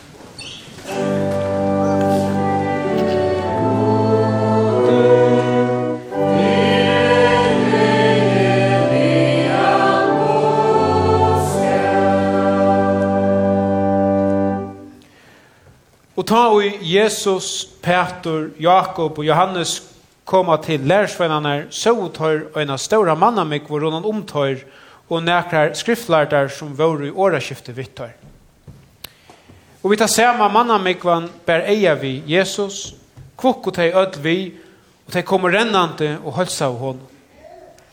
ta 16.33 16.47
og 16.49 16.81
Jesus, 16.81 17.67
Peter, 17.83 18.47
Jakob 18.57 19.19
og 19.19 19.25
Johannes 19.25 19.75
koma 20.25 20.55
til 20.57 20.81
lærsvennerne, 20.89 21.67
så 21.69 21.93
tar 22.15 22.47
en 22.57 22.73
av 22.73 22.79
ståra 22.81 23.13
mannamik 23.13 23.67
hvor 23.69 23.83
hun 23.85 23.99
omtar 24.01 24.63
og 25.09 25.21
nekrar 25.21 25.75
skriftlærter 25.77 26.49
som 26.49 26.71
var 26.77 27.03
i 27.05 27.11
åraskiftet 27.11 27.77
vittar. 27.77 28.15
Og 29.83 29.91
vi 29.91 29.99
tar 29.99 30.09
sama 30.09 30.47
mannamikvan 30.49 31.27
ber 31.45 31.67
eia 31.69 31.93
vi 32.01 32.23
Jesus, 32.25 32.95
kvokk 33.37 33.69
og 33.69 33.77
teg 33.77 33.93
öll 33.93 34.17
vi, 34.23 34.37
og 35.05 35.13
teg 35.13 35.27
kommer 35.29 35.53
rennande 35.53 36.15
og 36.23 36.33
hølsa 36.39 36.71
av 36.71 36.79
hon. 36.81 37.03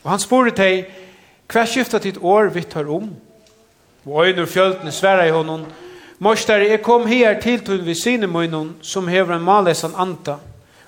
Og 0.01 0.09
han 0.15 0.23
spore 0.23 0.55
teg, 0.57 0.87
hva 1.51 1.67
skifta 1.67 2.01
titt 2.01 2.17
år 2.17 2.49
vittar 2.55 2.89
om, 2.89 3.11
og 4.07 4.25
øynur 4.25 4.49
fjöldene 4.49 4.95
sværa 4.95 5.29
i 5.29 5.35
honom, 5.35 5.67
Morsdare, 6.21 6.67
jeg 6.69 6.83
kom 6.85 7.07
her 7.09 7.39
til 7.41 7.63
til 7.65 7.79
vi 7.81 7.95
sine 7.97 8.27
munnen 8.29 8.75
som 8.85 9.07
hever 9.09 9.33
en 9.35 9.41
malesan 9.41 9.95
anta. 9.97 10.35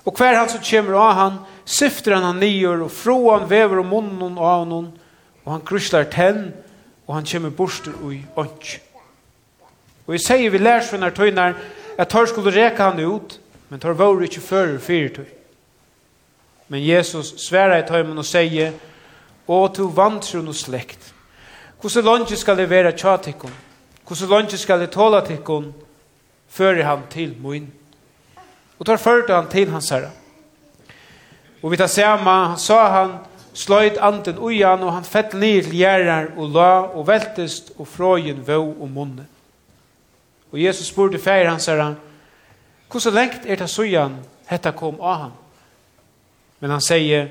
Og 0.06 0.14
hver 0.14 0.36
han 0.38 0.48
som 0.48 0.62
kommer 0.62 0.94
av 0.94 1.14
han, 1.18 1.38
syfter 1.64 2.14
han 2.14 2.22
han 2.22 2.38
nyer, 2.38 2.84
og 2.84 2.90
från 2.90 3.50
vever 3.50 3.78
om 3.78 3.86
munnen 3.86 4.38
av 4.38 4.58
honom, 4.58 4.92
og 5.44 5.52
han 5.52 5.64
kruslar 5.66 6.04
tenn, 6.04 6.52
og 7.06 7.14
han 7.14 7.26
kommer 7.26 7.50
borster 7.50 7.92
ui 8.04 8.22
ånds. 8.36 8.78
Og 10.06 10.14
jeg 10.14 10.20
sier 10.20 10.50
vi 10.50 10.58
lærsvinnar 10.58 11.10
tøynar, 11.10 11.58
at 11.98 12.08
tar 12.08 12.26
skulle 12.26 12.54
reka 12.54 12.92
han 12.92 13.00
ut, 13.00 13.40
men 13.68 13.80
tar 13.80 13.98
vår 13.98 14.22
ikke 14.22 14.40
fører 14.40 14.78
tøy. 15.08 15.26
Men 16.68 16.86
Jesus 16.86 17.34
sverar 17.42 17.82
i 17.82 17.88
tøymen 17.88 18.18
og 18.18 18.24
sier, 18.24 18.72
«Å, 19.46 19.68
to 19.68 19.90
vantron 19.90 20.48
og 20.48 20.54
slekt, 20.54 21.12
hvordan 21.80 22.04
lønge 22.04 22.36
skal 22.36 22.56
det 22.56 22.70
være 22.70 22.92
tjatikken?» 22.92 23.63
Hvordan 24.06 24.28
lønge 24.28 24.58
skal 24.58 24.80
jeg 24.80 24.90
tåle 24.92 25.22
tikkun, 25.26 25.72
fører 26.48 26.84
han 26.84 27.06
til 27.10 27.36
moin. 27.40 27.72
Og 28.78 28.86
tar 28.86 28.96
førte 29.00 29.34
han 29.34 29.48
til 29.48 29.70
hans 29.70 29.88
herre. 29.90 30.10
Og 31.62 31.70
vi 31.72 31.76
tar 31.76 31.88
samme, 31.88 32.30
han 32.30 32.58
sa 32.60 32.80
han, 32.92 33.14
sløyt 33.54 33.96
anden 34.02 34.38
ujan, 34.38 34.82
og 34.82 34.92
han 34.92 35.06
fett 35.06 35.32
ned 35.32 35.62
til 35.64 35.78
gjerrar 35.78 36.34
og 36.36 36.50
la, 36.52 36.72
og 36.92 37.06
veltest, 37.08 37.72
og 37.78 37.88
frøyen 37.88 38.42
vøv 38.46 38.74
og 38.82 38.90
munne. 38.90 39.24
Og 40.52 40.60
Jesus 40.62 40.90
spurte 40.92 41.18
feir 41.18 41.48
hans 41.48 41.66
herre, 41.66 41.94
hvordan 42.90 43.14
lengt 43.14 43.46
er 43.46 43.56
det 43.56 43.70
sujan, 43.70 44.18
hetta 44.46 44.70
kom 44.76 45.00
av 45.00 45.16
han. 45.22 45.32
Men 46.60 46.76
han 46.76 46.84
sier, 46.84 47.30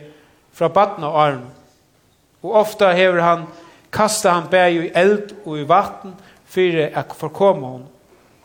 fra 0.54 0.68
badna 0.68 1.08
arm, 1.08 1.46
og 2.44 2.58
ofta 2.60 2.92
hever 2.94 3.22
han, 3.22 3.46
kasta 3.94 4.34
han 4.34 4.50
bæg 4.52 4.76
i 4.76 4.92
eld 4.96 5.32
og 5.46 5.60
i 5.60 5.68
vatten, 5.70 6.12
og 6.14 6.33
för 6.54 6.98
att 6.98 7.16
förkomma 7.18 7.68
hon. 7.68 7.86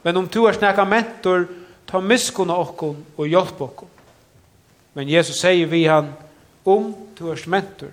Men 0.02 0.16
om 0.16 0.28
du 0.32 0.48
är 0.48 0.52
snäcka 0.52 0.84
mentor, 0.84 1.48
ta 1.86 2.00
miskunna 2.00 2.56
okkon 2.56 3.04
och 3.16 3.28
hjälp 3.28 3.60
okkon. 3.60 3.88
Men 4.92 5.08
Jesus 5.08 5.40
säger 5.40 5.66
vi 5.66 5.86
han, 5.86 6.12
om 6.64 6.94
du 7.18 7.30
är 7.30 7.48
mentor, 7.48 7.92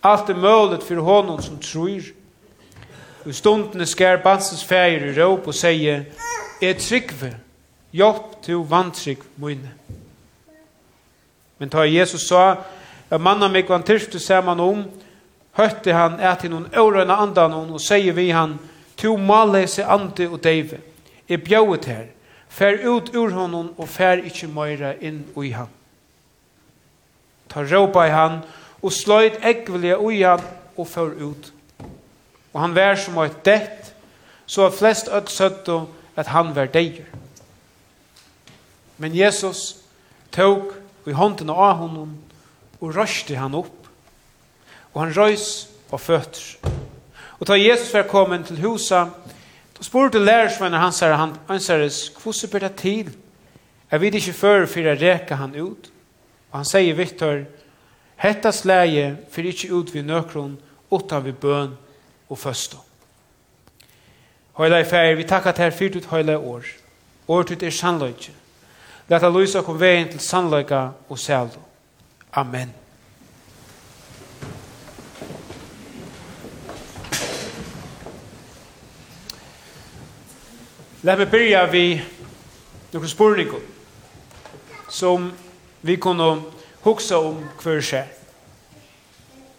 allt 0.00 0.28
är 0.28 0.34
möjligt 0.34 0.82
för 0.82 0.96
honom 0.96 1.42
som 1.42 1.58
tror. 1.58 2.02
Och 3.24 3.34
stunden 3.34 3.86
skär 3.86 4.18
bansens 4.18 4.64
färger 4.64 5.06
i 5.06 5.12
råp 5.12 5.46
och 5.46 5.54
säger, 5.54 6.04
är 6.60 6.74
tryggve, 6.74 7.34
hjälp 7.90 8.42
till 8.42 8.56
vantrygg 8.56 9.18
munne. 9.34 9.68
Men 11.58 11.70
ta 11.70 11.86
Jesus 11.86 12.28
sa, 12.28 12.56
at 13.08 13.20
mannen 13.20 13.52
mig 13.52 13.62
var 13.62 13.76
en 13.76 13.82
tyrste 13.82 14.20
samman 14.20 14.60
om, 14.60 14.84
høtte 15.52 15.92
han 15.92 16.20
et 16.20 16.44
i 16.44 16.48
noen 16.48 16.70
årene 16.80 17.12
andan 17.12 17.52
og 17.54 17.80
sier 17.80 18.16
vi 18.16 18.30
han, 18.32 18.56
to 19.02 19.16
malese 19.16 19.84
ante 19.84 20.28
og 20.30 20.44
deive. 20.44 20.78
er 21.28 21.36
bjauet 21.36 21.84
her. 21.84 22.06
fer 22.48 22.88
ut 22.88 23.14
ur 23.16 23.30
honom 23.30 23.70
og 23.78 23.88
fer 23.88 24.20
ikkje 24.28 24.48
møyra 24.52 24.92
inn 25.00 25.22
ui 25.36 25.50
han. 25.56 25.70
Ta 27.48 27.62
råpa 27.64 28.04
i 28.06 28.12
han 28.12 28.42
og 28.82 28.92
sløyt 28.92 29.40
ekvelia 29.40 29.96
ui 29.96 30.20
han 30.22 30.42
og 30.76 30.88
fer 30.88 31.14
ut. 31.16 31.52
Og 32.52 32.60
han 32.60 32.74
vær 32.76 32.94
som 33.00 33.16
var 33.16 33.30
et 33.30 33.44
dett, 33.44 33.94
så 34.46 34.66
var 34.66 34.76
flest 34.76 35.08
öll 35.08 35.28
søtto 35.32 35.86
at 36.16 36.26
han 36.26 36.52
var 36.56 36.68
deir. 36.68 37.08
Men 38.98 39.16
Jesus 39.16 39.78
tog 40.30 40.74
i 41.06 41.16
hånden 41.16 41.50
av 41.50 41.80
honom 41.80 42.18
og 42.80 42.96
røste 42.96 43.36
han 43.36 43.54
opp. 43.54 43.88
Og 44.92 45.06
han 45.06 45.16
røys 45.16 45.68
og 45.90 46.00
føtter. 46.00 46.81
Og 47.42 47.48
da 47.48 47.56
Jesus 47.58 47.90
var 47.94 48.02
kommet 48.06 48.46
til 48.46 48.60
husa, 48.62 49.00
da 49.78 49.82
spurte 49.82 50.20
lærersvenner 50.22 50.78
hans 50.78 51.00
herre, 51.00 51.16
han 51.16 51.32
anseres, 51.48 52.12
hvordan 52.22 52.50
ber 52.52 52.58
det 52.58 52.74
til? 52.76 53.16
Jeg 53.90 54.00
vet 54.00 54.14
ikke 54.14 54.32
før 54.32 54.66
for 54.66 54.80
jeg 54.80 55.00
reker 55.00 55.34
han 55.36 55.56
ut. 55.60 55.90
Og 56.52 56.58
han 56.58 56.64
sier, 56.64 56.94
Victor, 56.94 57.40
hetta 58.16 58.52
slæge 58.54 59.16
for 59.32 59.40
ikke 59.40 59.72
ut 59.74 59.90
vid 59.94 60.02
nøkron, 60.02 60.54
utan 60.90 61.24
vid 61.24 61.32
bøn 61.32 61.72
og 62.28 62.38
føsto. 62.38 62.78
Høyla 64.54 64.78
i 64.78 64.86
ferie, 64.86 65.16
vi 65.16 65.26
takkat 65.26 65.58
her 65.58 65.74
fyrt 65.74 65.96
ut 65.96 66.06
høyla 66.12 66.36
i 66.36 66.36
år. 66.36 66.68
Året 67.28 67.50
ut 67.50 67.62
er 67.62 67.74
sannløyke. 67.74 68.36
Lata 69.08 69.28
lysa 69.28 69.64
kom 69.66 69.80
veien 69.80 70.08
til 70.08 70.20
sannløyka 70.20 70.84
og 71.08 71.18
sælo. 71.18 71.66
Amen. 72.32 72.81
Lad 81.04 81.18
mig 81.18 81.26
börja 81.26 81.66
vi 81.66 82.02
några 82.90 83.08
spurningar 83.08 83.60
som 84.88 85.32
vi 85.80 85.96
kunde 85.96 86.42
huxa 86.82 87.18
om 87.18 87.48
kvar 87.58 87.80
sig. 87.80 88.08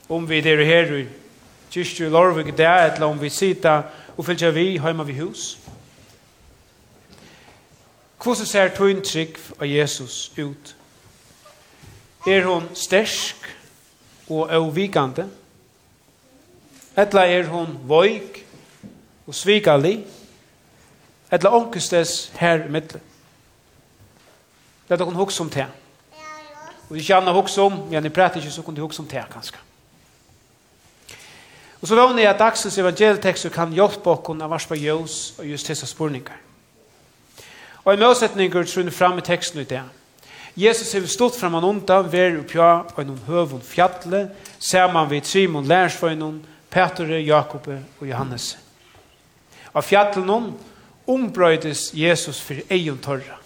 Om 0.08 0.28
vi 0.28 0.38
är 0.38 0.66
här 0.66 0.94
i 0.94 1.08
kyrkju 1.70 2.10
Lorvig 2.10 2.46
Lorvik 2.46 2.58
där 2.58 2.90
eller 2.90 3.06
om 3.06 3.20
vi 3.20 3.30
sitter 3.30 3.84
och 4.16 4.26
följer 4.26 4.52
vi 4.52 4.78
hemma 4.78 5.04
vid 5.04 5.16
hus. 5.16 5.58
Hur 8.24 8.36
ser 8.36 8.70
tog 8.70 8.90
intrykk 8.90 9.38
av 9.60 9.66
Jesus 9.66 10.32
ut? 10.36 10.76
Er 12.28 12.44
hon 12.44 12.70
stersk 12.74 13.36
og 14.28 14.52
avvikande? 14.52 15.28
Eller 16.96 17.22
er 17.22 17.44
hon 17.44 17.80
voik 17.84 18.46
og 19.28 19.36
svikalig? 19.36 20.06
eller 21.34 21.50
onkestes 21.50 22.32
her 22.38 22.66
i 22.66 22.70
middelen. 22.70 23.02
Det 24.88 24.94
er 24.94 25.00
dere 25.02 25.16
hukse 25.18 25.42
om 25.42 25.50
det. 25.50 25.66
Og 26.90 26.98
ikke 26.98 27.16
annet 27.16 27.34
hukse 27.34 27.62
om, 27.62 27.72
men 27.90 28.04
jeg 28.04 28.14
prater 28.14 28.38
ikke, 28.38 28.52
så 28.52 28.62
kunne 28.62 28.76
de 28.76 28.82
hukse 28.86 29.02
om 29.02 29.08
det 29.08 29.24
kanskje. 29.32 29.58
Og 31.82 31.88
så 31.88 31.96
vågner 31.96 32.22
jeg 32.22 32.34
at 32.34 32.40
dagsens 32.40 32.78
evangelietekster 32.78 33.50
kan 33.50 33.74
hjelpe 33.74 34.10
oss 34.10 34.42
av 34.42 34.52
varspa 34.52 34.76
ljøs 34.76 35.34
og 35.40 35.48
just 35.50 35.68
disse 35.68 35.88
spurningar. 35.90 36.38
Og 37.84 37.94
i 37.94 38.00
målsetning 38.00 38.54
er 38.54 38.64
trunne 38.64 38.92
frem 38.92 39.18
i 39.18 39.26
teksten 39.26 39.60
i 39.60 39.68
det. 39.68 39.82
Jesus 40.56 40.94
har 40.94 41.08
stått 41.10 41.40
frem 41.40 41.58
han 41.58 41.66
onda, 41.66 41.98
ver 42.02 42.38
uppja 42.40 42.86
og 42.94 43.06
noen 43.08 43.26
høvun 43.28 43.62
ser 44.60 44.92
man 44.94 45.10
vid 45.10 45.26
Simon, 45.26 45.66
lærsvøynon, 45.66 46.46
Petre, 46.70 47.20
Jakob 47.26 47.68
og 48.00 48.08
Johannes. 48.08 48.58
Av 49.74 49.84
noen, 50.18 50.54
ombrøydes 51.08 51.92
Jesus 51.94 52.42
for 52.42 52.56
egen 52.70 52.98
torra. 52.98 53.40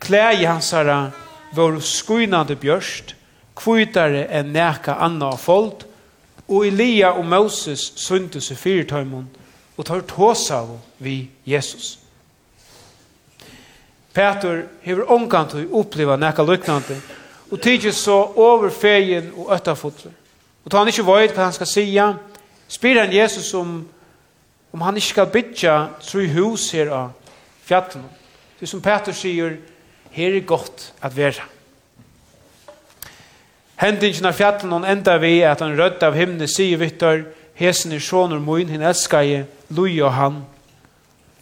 Klæg 0.00 0.40
i 0.40 0.44
hans 0.44 0.70
herre 0.70 1.12
vår 1.54 1.80
skuinande 1.84 2.56
bjørst, 2.56 3.14
kvitare 3.56 4.24
enn 4.32 4.52
neka 4.54 4.96
anna 5.04 5.32
av 5.34 5.40
folk, 5.40 5.84
og 6.48 6.66
Elia 6.66 7.12
og 7.16 7.26
Moses 7.28 7.92
syntes 7.96 8.50
i 8.50 8.56
fyrtøymon, 8.58 9.28
og 9.76 9.86
tar 9.86 10.04
tås 10.08 10.50
av 10.50 10.72
vi 10.98 11.28
Jesus. 11.46 11.98
Petur 14.12 14.66
hever 14.84 15.08
omkant 15.12 15.54
å 15.56 15.62
oppleva 15.80 16.18
neka 16.20 16.44
lyknande, 16.44 16.98
og 17.52 17.60
tidsi 17.60 17.92
så 17.92 18.16
over 18.36 18.72
feien 18.72 19.30
og 19.36 19.52
öttafotler. 19.52 20.12
Og 20.64 20.70
ta 20.70 20.80
han 20.80 20.88
ikke 20.88 21.04
veit 21.04 21.34
hva 21.36 21.48
han 21.48 21.56
skal 21.56 21.68
sija, 21.68 22.06
spyr 22.68 23.02
han 23.02 23.12
Jesus 23.12 23.52
om 23.54 23.82
om 24.72 24.80
han 24.80 24.96
ikke 24.96 25.12
skal 25.12 25.32
bytja 25.32 25.74
tru 26.00 26.26
hus 26.32 26.70
her 26.72 26.90
av 26.92 27.10
fjatten. 27.64 28.04
Det 28.60 28.68
som 28.68 28.82
Peter 28.82 29.12
sier, 29.16 29.58
her 30.12 30.36
er 30.36 30.46
godt 30.48 30.92
at 31.02 31.16
være. 31.16 31.44
Hendingen 33.82 34.28
av 34.28 34.36
fjatten 34.38 34.72
hon 34.72 34.86
enda 34.86 35.16
vi 35.18 35.40
at 35.44 35.60
han 35.60 35.76
rødt 35.78 36.04
av 36.06 36.16
himne 36.16 36.46
sier 36.48 36.78
vittar, 36.78 37.24
hesen 37.58 37.92
er 37.92 38.02
sjåner 38.02 38.40
moin, 38.40 38.68
hin 38.70 38.84
elskar 38.84 39.26
jeg, 39.26 39.48
lui 39.74 39.96
og 40.00 40.12
han. 40.14 40.42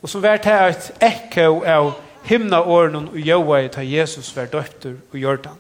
Og 0.00 0.08
som 0.08 0.22
vært 0.24 0.48
her 0.48 0.70
et 0.70 0.86
ekko 1.04 1.60
av 1.68 1.90
himna 2.24 2.62
åren 2.64 3.10
og 3.10 3.18
joa 3.20 3.66
ta 3.68 3.84
Jesus 3.84 4.30
vær 4.36 4.48
døpter 4.50 4.96
og 5.12 5.18
jordan. 5.20 5.58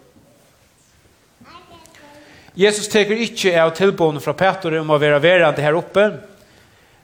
Jesus 2.56 2.88
teker 2.90 3.20
ikkje 3.20 3.54
av 3.60 3.74
tilbående 3.76 4.20
fra 4.24 4.34
Petter 4.34 4.74
om 4.80 4.90
å 4.90 4.98
være 4.98 5.20
verande 5.22 5.62
her 5.62 5.76
oppe, 5.78 6.08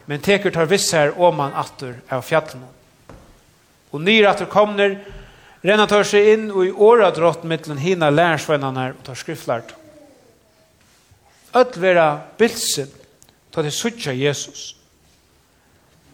men 0.06 0.22
teker 0.22 0.50
tar 0.50 0.68
visser 0.70 1.14
om 1.20 1.36
man 1.36 1.54
atter 1.54 1.98
av 2.08 2.22
fjallene. 2.22 2.68
Og 3.90 4.02
nyr 4.02 4.28
atter 4.30 4.48
kommer, 4.50 4.98
renna 5.66 5.86
tar 5.90 6.06
seg 6.06 6.30
inn 6.34 6.46
og 6.52 6.62
i 6.66 6.72
åra 6.72 7.10
drott 7.14 7.46
mittlen 7.48 7.80
hina 7.82 8.10
lærersvennerne 8.10 8.92
og 8.94 9.02
tar 9.06 9.18
skriftlært. 9.18 9.74
Öll 11.56 11.80
vera 11.80 12.08
bilsen, 12.38 12.90
ta 13.50 13.64
til 13.64 13.72
suttja 13.72 14.12
Jesus. 14.14 14.74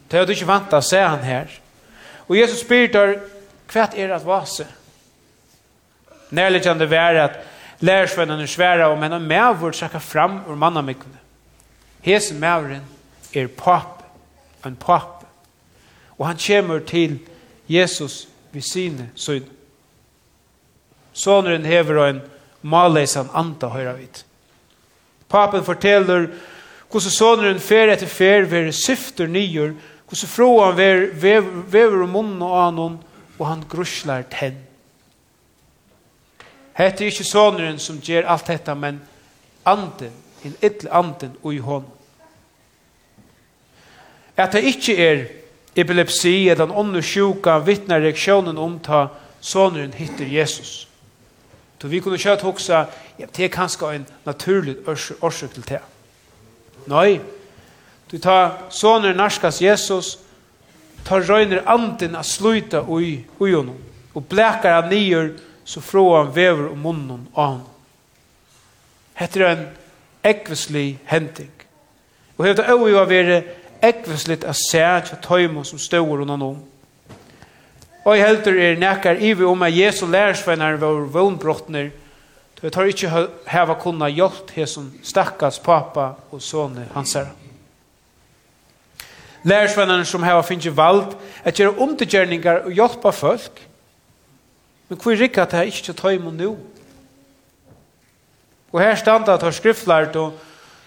Det 0.09 0.19
er 0.19 0.25
du 0.25 0.33
ikke 0.33 0.47
vant 0.49 0.73
å 0.73 0.81
se 0.81 1.01
han 1.01 1.25
her. 1.25 1.51
Og 2.29 2.37
Jesus 2.37 2.63
spyr 2.63 2.89
tar, 2.93 3.17
hva 3.73 3.89
er 3.97 4.13
at 4.15 4.25
vase? 4.25 4.65
Nærliggjande 6.33 6.89
være 6.89 7.27
at 7.27 7.37
lærsvennene 7.83 8.47
svære 8.47 8.87
om 8.93 9.03
en 9.03 9.19
av 9.19 9.21
mævur 9.21 9.75
trakka 9.75 9.99
fram 9.99 10.39
ur 10.47 10.57
mannamikkene. 10.57 11.19
Hesen 12.05 12.39
mævuren 12.39 12.85
er 13.33 13.47
pap, 13.47 14.03
en 14.65 14.75
pap. 14.75 15.25
Og 16.17 16.27
han 16.27 16.37
kommer 16.47 16.79
til 16.79 17.19
Jesus 17.69 18.27
ved 18.51 18.61
sine 18.61 19.09
søgn. 19.15 19.49
Såneren 21.13 21.65
hever 21.65 21.99
en 22.07 22.21
malleisan 22.61 23.29
anta 23.33 23.69
høyra 23.69 23.93
vidt. 23.97 24.25
Papen 25.29 25.65
forteller 25.65 26.27
hvordan 26.93 27.13
såneren 27.13 27.61
fer 27.61 27.89
etter 27.89 28.09
fer 28.09 28.45
ver 28.49 28.69
syfter 28.71 29.29
nyer, 29.29 29.73
hvordan 30.09 30.29
froan 30.29 30.77
ver, 30.77 31.07
vever, 31.17 32.03
om 32.03 32.13
munnen 32.13 32.41
og 32.45 32.67
anon, 32.67 32.99
og 33.39 33.47
han 33.47 33.63
gruslar 33.69 34.27
tenn. 34.29 34.59
Hette 36.77 37.03
er 37.05 37.09
ikke 37.09 37.25
såneren 37.25 37.79
som 37.81 38.01
gjør 38.01 38.29
alt 38.29 38.47
dette, 38.49 38.75
men 38.77 39.01
anden, 39.65 40.13
en 40.45 40.55
ytterlig 40.61 40.93
anden 40.93 41.35
og 41.43 41.53
i 41.53 41.61
hånden 41.61 42.02
at 44.37 44.53
det 44.53 44.63
ikke 44.63 44.95
er 44.97 45.25
epilepsi 45.75 46.49
eller 46.49 46.69
en 46.69 46.95
og 46.95 47.03
sjuka 47.03 47.59
vittner 47.65 48.01
reaksjonen 48.01 48.57
om 48.57 48.79
ta 48.79 49.07
sonen 49.41 49.93
hittir 49.93 50.27
Jesus. 50.27 50.87
Så 51.83 51.89
vi 51.91 51.99
kunne 51.99 52.15
kjøtt 52.15 52.45
hoksa, 52.47 52.85
ja, 53.19 53.25
det 53.27 53.43
er 53.43 53.49
kanskje 53.51 53.89
en 53.91 54.05
naturlig 54.23 54.77
årsøk 54.87 55.51
til 55.51 55.65
det. 55.67 55.81
Nei, 56.87 57.19
du 58.07 58.15
tar 58.23 58.69
sonen 58.71 59.17
narskas 59.19 59.59
Jesus, 59.61 60.13
tar 61.03 61.25
røyner 61.27 61.65
anden 61.67 62.15
av 62.15 62.23
sluta 62.23 62.85
ui 62.87 63.25
honom, 63.39 63.75
og 64.15 64.25
blekar 64.31 64.79
han 64.79 64.89
nyer, 64.93 65.33
så 65.65 65.83
frå 65.83 66.05
han 66.15 66.31
vever 66.35 66.69
om 66.71 66.79
munnen 66.79 67.27
av 67.35 67.49
han. 67.49 67.61
Hette 69.19 69.43
er 69.43 69.51
en 69.51 69.67
ekvislig 70.23 71.01
henting. 71.11 71.51
Og 72.37 72.47
hevda 72.47 72.71
øy 72.71 72.95
å 72.95 73.03
være 73.11 73.41
ekvisligt 73.83 74.45
a 74.47 74.53
sæt 74.53 75.11
av 75.13 75.19
tøymo 75.21 75.63
som 75.63 75.79
ståur 75.79 76.23
under 76.23 76.39
noen. 76.39 76.61
Og 78.03 78.17
jeg 78.17 78.27
heldur 78.27 78.59
er 78.59 78.79
nekkar 78.79 79.19
ivi 79.19 79.45
om 79.47 79.61
at 79.63 79.75
Jesu 79.77 80.05
lærersvenner 80.07 80.79
var 80.79 81.05
vondbrottner, 81.11 81.91
då 82.63 82.69
tar 82.69 82.83
ikke 82.87 83.27
heva 83.47 83.73
kunna 83.75 84.07
hjelpt 84.07 84.51
he 84.55 84.65
som 84.67 84.85
stakkars 85.03 85.59
pappa 85.59 86.13
og 86.31 86.41
sonne 86.41 86.87
hans 86.93 87.13
herre. 87.13 87.33
Lærersvennarne 89.43 90.05
som 90.05 90.23
heva 90.23 90.41
finnje 90.41 90.71
vald 90.71 91.17
at 91.43 91.59
gjøre 91.59 91.75
undergjerningar 91.77 92.63
og 92.63 92.71
hjelpa 92.71 93.11
folk, 93.11 93.59
men 94.87 94.99
hvor 95.01 95.19
rikka 95.19 95.45
det 95.45 95.65
ikke 95.65 95.77
ikkje 95.77 95.93
tøymo 95.93 96.31
nu? 96.31 96.57
Og 98.71 98.81
her 98.81 98.95
standa 98.95 99.33
at 99.33 99.43
har 99.43 99.51
skriftlært 99.51 100.15
og 100.15 100.31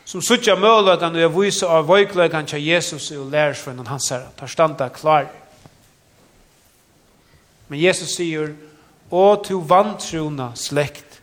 som 0.06 0.22
suttja 0.22 0.54
møløtan 0.54 1.16
og 1.16 1.20
jeg 1.20 1.32
viser 1.34 1.72
av 1.72 1.88
vøykløtan 1.88 2.46
til 2.46 2.62
Jesus 2.62 3.10
og 3.10 3.30
lærersvennen 3.32 3.88
hans 3.90 4.08
her, 4.14 4.28
tar 4.38 4.50
standa 4.50 4.88
klar. 4.94 5.26
Men 7.68 7.82
Jesus 7.82 8.14
sier, 8.14 8.54
Å, 9.10 9.36
tu 9.38 9.60
vantrona 9.62 10.48
slekt. 10.58 11.20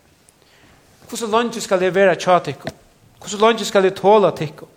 Hvordan 1.10 1.32
langt 1.34 1.58
skal 1.60 1.82
jeg 1.84 1.96
være 1.96 2.16
tja 2.16 2.38
tikko? 2.40 2.72
Hvordan 3.20 3.42
langt 3.44 3.66
skal 3.68 3.84
jeg 3.84 3.96
tåla 3.98 4.32
tikko? 4.32 4.70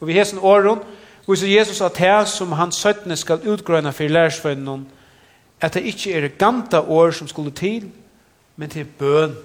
Og 0.00 0.08
vi 0.08 0.16
hesen 0.16 0.40
åren, 0.42 0.80
viser 1.28 1.46
Jesus 1.46 1.80
at 1.86 1.98
det 2.00 2.28
som 2.32 2.56
han 2.58 2.72
søttene 2.74 3.16
skal 3.16 3.46
utgrøyna 3.46 3.92
for 3.94 4.10
lærersvennen, 4.10 4.88
at 5.60 5.74
det 5.74 5.84
ikke 5.92 6.16
er 6.16 6.28
ganta 6.38 6.80
år 6.80 7.10
som 7.14 7.28
skulle 7.28 7.54
til, 7.54 7.90
men 8.56 8.70
til 8.70 8.84
bøn 8.98 9.36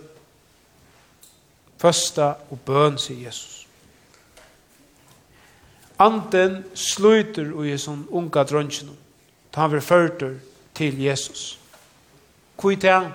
føsta 1.85 2.33
og 2.49 2.59
bøn, 2.65 2.97
sier 2.97 3.27
Jesus. 3.27 3.67
Anden 5.99 6.63
sluter 6.75 7.53
og 7.55 7.67
Jesun 7.69 8.07
unga 8.09 8.43
drøntjen, 8.43 8.89
ta 9.53 9.61
han 9.61 9.71
vil 9.71 10.39
til 10.75 11.01
Jesus. 11.01 11.59
Hvor 12.59 12.71
er 12.71 12.99
han? 12.99 13.11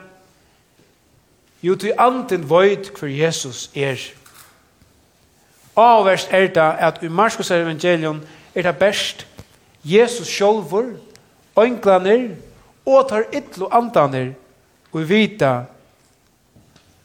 Jo, 1.62 1.74
til 1.74 1.92
anden 1.98 2.50
vøyt 2.50 2.92
hver 2.98 3.08
Jesus 3.08 3.70
er. 3.74 3.98
Avverst 5.76 6.28
er 6.30 6.46
det 6.46 6.56
at 6.78 7.02
i 7.02 7.08
Marskos 7.08 7.50
evangelion 7.50 8.22
er 8.54 8.62
det 8.62 8.78
best 8.78 9.26
Jesus 9.84 10.28
sjolvor, 10.28 10.92
ønglaner, 11.58 12.36
og 12.86 13.08
tar 13.08 13.28
ytlo 13.34 13.68
andaner, 13.72 14.32
og 14.92 15.08
vita 15.08 15.64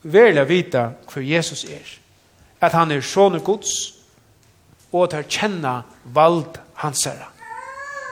verlig 0.05 0.49
vita 0.49 0.89
hver 1.11 1.21
Jesus 1.21 1.63
er. 1.63 1.85
At 2.61 2.73
han 2.73 2.91
er 2.91 3.01
sånne 3.01 3.41
gods, 3.43 3.93
og 4.95 5.09
tar 5.11 5.25
kjenna 5.27 5.81
vald 6.15 6.59
hans 6.79 7.03
herre. 7.03 7.31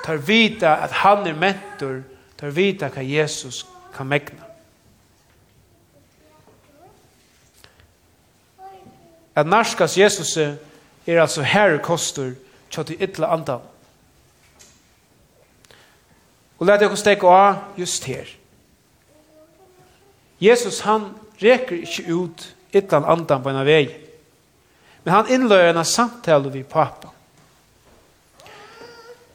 Tar 0.04 0.20
vita 0.20 0.76
at 0.84 0.92
han 1.04 1.28
er 1.28 1.38
mentor, 1.40 2.02
tar 2.38 2.52
vita 2.52 2.90
hva 2.92 3.04
Jesus 3.06 3.64
kan 3.96 4.10
megna. 4.10 4.50
At 9.36 9.48
narskas 9.48 9.98
Jesus 9.98 10.38
er 10.38 11.22
altså 11.22 11.42
herre 11.42 11.80
kostur 11.80 12.34
til 12.72 12.84
til 12.84 13.02
ytla 13.02 13.32
andan. 13.34 13.62
Og 16.60 16.68
let 16.68 16.80
dere 16.80 16.98
stekke 16.98 17.28
av 17.28 17.56
just 17.78 18.04
her. 18.04 18.26
Jesus 20.40 20.80
han 20.80 21.10
reker 21.42 21.82
ikke 21.82 22.06
ut 22.14 22.46
ytlan 22.74 23.06
andan 23.06 23.44
på 23.44 23.50
en 23.50 23.66
vei. 23.66 23.88
Men 25.04 25.14
han 25.14 25.32
innløyer 25.32 25.74
en 25.74 25.86
samtale 25.86 26.52
vi 26.52 26.64
pappa. 26.64 27.12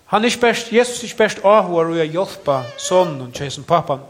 Han 0.08 0.24
er 0.24 0.36
best, 0.40 0.72
Jesus 0.72 1.04
er 1.04 1.16
best 1.18 1.42
avhår 1.44 1.90
og 1.92 2.14
hjelpa 2.14 2.62
sonen 2.80 3.26
og 3.26 3.34
tjeisen 3.36 3.66
pappan. 3.68 4.00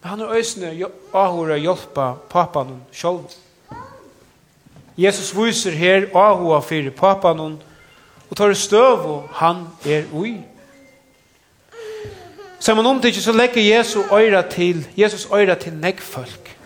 Men 0.00 0.10
han 0.10 0.22
er 0.24 0.38
øsne 0.38 0.70
avhår 1.12 1.52
og 1.58 1.66
hjelpa 1.66 2.06
pappan 2.32 2.78
selv. 2.92 3.36
Jesus 4.96 5.34
viser 5.36 5.76
her 5.76 6.08
avhår 6.16 6.64
for 6.64 6.90
pappan 6.96 7.40
og 8.30 8.36
tar 8.36 8.54
støv 8.56 9.04
og 9.04 9.28
han 9.42 9.66
er 9.84 10.08
ui. 10.12 10.38
Som 12.58 12.76
han 12.76 12.86
omtidde 12.86 13.22
så 13.22 13.32
legger 13.32 13.76
Jesu 13.76 14.00
øyra 14.12 14.42
til, 14.42 14.86
Jesus 14.96 15.28
øyra 15.32 15.54
til 15.54 15.72
negg 15.72 16.00
folk. 16.00 16.56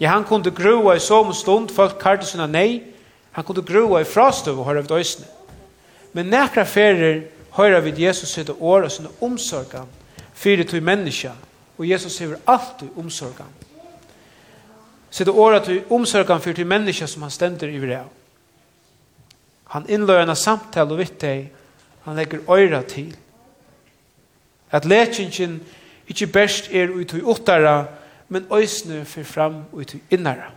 Ja, 0.00 0.08
han 0.08 0.24
kunde 0.24 0.50
grua 0.50 0.94
i 0.94 0.98
som 1.00 1.32
stund, 1.32 1.68
folk 1.68 1.98
kartes 2.00 2.28
sina 2.28 2.46
nei, 2.46 2.82
han 3.32 3.44
kunde 3.44 3.62
grua 3.62 4.00
i 4.00 4.04
frastøv 4.04 4.58
og 4.58 4.64
høyra 4.64 4.80
vid 4.80 4.90
øysene. 4.90 5.26
Men 6.12 6.26
nekra 6.26 6.64
ferer 6.64 7.20
høyra 7.56 7.80
vid 7.80 7.98
Jesus 7.98 8.28
sitt 8.28 8.50
år 8.60 8.82
og 8.88 8.92
sine 8.92 9.08
omsorgan, 9.20 9.88
fyrir 10.34 10.64
til 10.64 10.82
menneska, 10.82 11.30
og 11.78 11.88
Jesus 11.88 12.18
hever 12.18 12.36
alltid 12.46 12.88
omsorgan. 12.96 13.52
Sitte 15.10 15.32
åra 15.32 15.60
til 15.64 15.82
omsorgan 15.90 16.40
fyrir 16.40 16.54
til 16.56 16.66
menneska 16.66 17.06
som 17.06 17.22
han 17.22 17.30
stender 17.30 17.68
i 17.68 17.78
vreo. 17.80 18.08
Han 19.72 19.86
innløyna 19.88 20.34
samtale 20.34 20.92
og 20.92 21.00
vitt 21.00 21.20
deg, 21.20 21.46
han 22.04 22.16
legger 22.16 22.44
øyra 22.52 22.82
til, 22.82 23.16
At 24.72 24.84
lekingen 24.84 25.60
ikke 26.08 26.26
best 26.26 26.70
er 26.72 26.90
ut 26.90 27.12
i 27.12 27.22
åttara, 27.22 27.84
men 28.28 28.46
øysene 28.52 29.04
fyr 29.04 29.24
fram 29.24 29.64
ut 29.72 29.94
i 29.94 30.02
innara. 30.10 30.50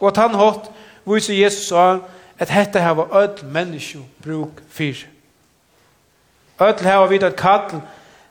Og 0.00 0.08
at 0.08 0.16
han 0.16 0.34
hatt 0.34 0.70
viser 1.06 1.34
Jesus 1.34 1.68
sa 1.68 1.98
at 2.38 2.48
dette 2.48 2.80
her 2.80 2.96
var 2.98 3.14
ødel 3.16 3.48
menneske 3.52 3.98
bruk 4.22 4.62
fyr. 4.68 5.06
Ødel 6.60 6.86
her 6.86 6.96
var 6.96 7.06
vidt 7.06 7.22
at 7.22 7.36
kattel 7.36 7.80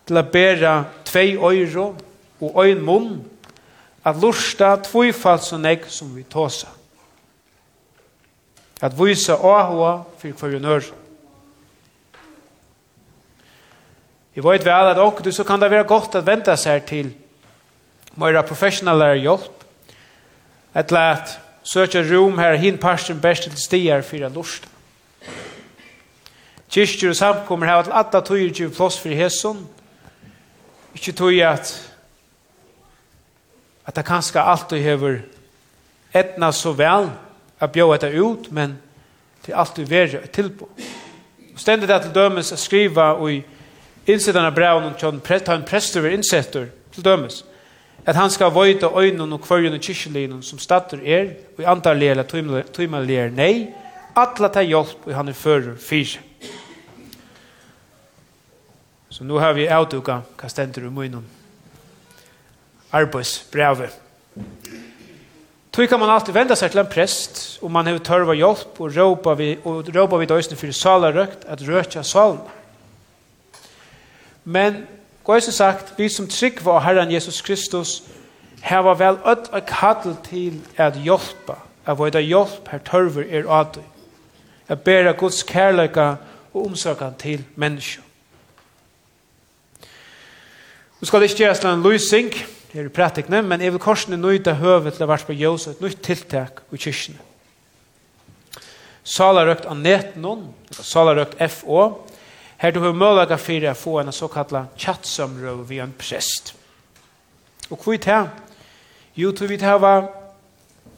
til 0.06 0.18
å 0.18 0.22
bæra 0.22 0.76
tvei 1.06 1.38
øyro 1.38 1.96
og 2.42 2.60
øyn 2.66 2.84
munn 2.86 3.24
at 4.06 4.22
lusta 4.22 4.76
tvifalt 4.86 5.44
så 5.44 5.58
nek 5.58 5.86
som 5.90 6.16
vi 6.16 6.24
tåsa. 6.24 6.68
At 8.82 8.94
vise 9.00 9.34
åhåa 9.34 10.04
for 10.18 10.38
kvarjonøren. 10.38 11.05
Jeg 14.36 14.44
vet 14.44 14.66
vel 14.66 14.92
at 14.92 15.00
ok, 15.00 15.22
så 15.32 15.44
kan 15.44 15.62
det 15.62 15.72
være 15.72 15.88
godt 15.88 16.16
at 16.16 16.26
vente 16.28 16.56
seg 16.60 16.84
til 16.90 17.14
mer 18.20 18.42
professional 18.48 19.04
hjelp. 19.20 19.64
Et 20.76 20.92
lett 20.92 21.38
søke 21.64 22.04
rom 22.04 22.38
her 22.40 22.58
hin 22.60 22.78
parsten 22.78 23.22
best 23.22 23.48
til 23.48 23.58
stier 23.60 24.04
for 24.04 24.28
en 24.28 24.36
lust. 24.36 24.68
Kyrkjer 26.72 27.14
og 27.14 27.16
samkommer 27.16 27.72
her 27.72 27.84
til 27.84 27.96
alle 27.96 28.22
tog 28.22 28.44
ikke 28.44 28.70
plass 28.76 29.00
for 29.00 29.16
hesson. 29.16 29.64
Ikke 30.96 31.12
tog 31.12 31.40
at 31.40 31.92
at 33.86 33.96
det 33.96 34.06
kanskje 34.06 34.42
alltid 34.42 34.82
hever 34.82 35.20
etna 36.14 36.52
så 36.52 36.72
vel 36.74 37.12
at 37.62 37.72
bjør 37.72 37.94
etter 37.94 38.22
ut, 38.22 38.52
men 38.52 38.80
til 39.44 39.54
alltid 39.54 39.86
være 39.86 40.28
tilbå. 40.28 40.70
Stendet 41.56 41.90
er 41.90 42.02
til 42.02 42.16
dømes 42.16 42.52
å 42.52 42.58
skrive 42.58 43.04
og 43.14 43.32
i 43.32 43.44
Innsettan 44.06 44.46
av 44.46 44.54
braun 44.54 44.86
og 44.86 45.00
tjån 45.02 45.22
prest, 45.26 45.48
han 45.50 45.66
prester 45.66 46.04
ved 46.06 46.14
innsettur 46.20 46.68
til 46.94 47.06
dømes, 47.06 47.42
at 48.06 48.16
han 48.16 48.30
skal 48.30 48.54
vøyta 48.54 48.92
øynene 48.94 49.34
og 49.34 49.42
kvørjene 49.42 49.80
kyrkjelinen 49.82 50.44
som 50.46 50.62
stater 50.62 51.02
er, 51.02 51.32
og 51.58 51.64
i 51.64 51.70
antar 51.70 51.98
leer 51.98 52.14
eller 52.14 52.66
tøymal 52.70 53.08
leer 53.08 53.34
nei, 53.34 53.72
atla 54.16 54.52
ta 54.54 54.62
hjelp 54.62 55.08
og 55.08 55.16
han 55.18 55.32
er 55.32 55.38
fører 55.38 55.74
fyr. 55.82 56.20
Så 59.10 59.24
nå 59.24 59.40
har 59.40 59.56
vi 59.56 59.66
avduka 59.72 60.20
hva 60.36 60.50
stender 60.52 60.86
i 60.86 60.92
munnen. 60.92 61.24
Arbeidsbrevet. 62.96 63.96
Tog 65.76 65.90
kan 65.90 66.00
man 66.00 66.10
alltid 66.10 66.36
vända 66.36 66.56
seg 66.56 66.72
til 66.72 66.80
en 66.84 66.92
prest, 66.92 67.40
og 67.64 67.72
man 67.72 67.88
har 67.88 67.98
törva 68.00 68.36
hjelp 68.38 68.78
og 68.80 68.94
råpa 68.96 69.34
vid, 69.40 69.66
og 69.68 69.90
råpa 69.96 70.20
vid 70.22 70.30
døysene 70.32 70.60
for 70.60 70.72
salarøkt 70.72 71.48
at 71.52 71.64
røkja 71.68 72.04
salene. 72.04 72.54
Men 74.46 74.88
Gåsen 75.26 75.54
sagt, 75.54 75.94
vi 75.98 76.10
som 76.10 76.28
trygg 76.28 76.62
var 76.62 76.80
Herren 76.80 77.12
Jesus 77.12 77.42
Kristus, 77.42 78.04
heva 78.62 78.94
vel 78.94 79.18
öll 79.26 79.48
og 79.52 79.66
kall 79.66 80.18
til 80.26 80.60
at 80.78 81.00
hjelpa, 81.02 81.58
at 81.86 81.98
vada 81.98 82.22
hjelp 82.22 82.70
her 82.70 82.82
tørver 82.86 83.26
er 83.30 83.50
adu, 83.50 83.82
at 84.68 84.82
bæra 84.82 85.12
Guds 85.18 85.44
kærleika 85.44 86.16
og 86.54 86.66
omsorgan 86.66 87.18
til 87.20 87.44
menneska. 87.56 88.02
Nu 91.02 91.08
skal 91.08 91.22
det 91.22 91.30
ikke 91.30 91.44
gjøres 91.44 91.60
en 91.60 91.84
løsning 91.84 92.34
her 92.74 92.86
i 92.86 92.90
prætikene, 92.90 93.42
men 93.42 93.62
jeg 93.62 93.72
vil 93.72 93.80
korsene 93.80 94.18
nøyde 94.18 94.54
høve 94.56 94.92
til 94.92 95.04
å 95.04 95.10
være 95.10 95.26
på 95.28 95.34
Jøs 95.34 95.68
et 95.68 95.82
nytt 95.82 96.02
tiltak 96.06 96.62
i 96.72 96.78
kyrkene. 96.78 97.18
Sala 99.06 99.44
røkt 99.46 99.68
av 99.70 99.78
neten 99.78 100.22
noen, 100.22 100.48
sala 100.72 101.14
røkt 101.18 101.38
FO, 101.52 102.08
Her 102.66 102.72
du 102.72 102.80
har 102.80 102.94
möjlighet 102.94 103.42
för 103.42 103.64
att 103.66 103.78
få 103.78 104.00
en 104.00 104.12
så 104.12 104.28
kallad 104.28 104.66
chatsamrå 104.78 105.66
en 105.70 105.94
prest. 105.98 106.56
Og 107.70 107.78
hva 107.78 107.94
er 107.94 107.98
det? 107.98 108.30
Jo, 109.16 109.32
tog 109.32 109.50
vi 109.50 109.58
til 109.62 110.08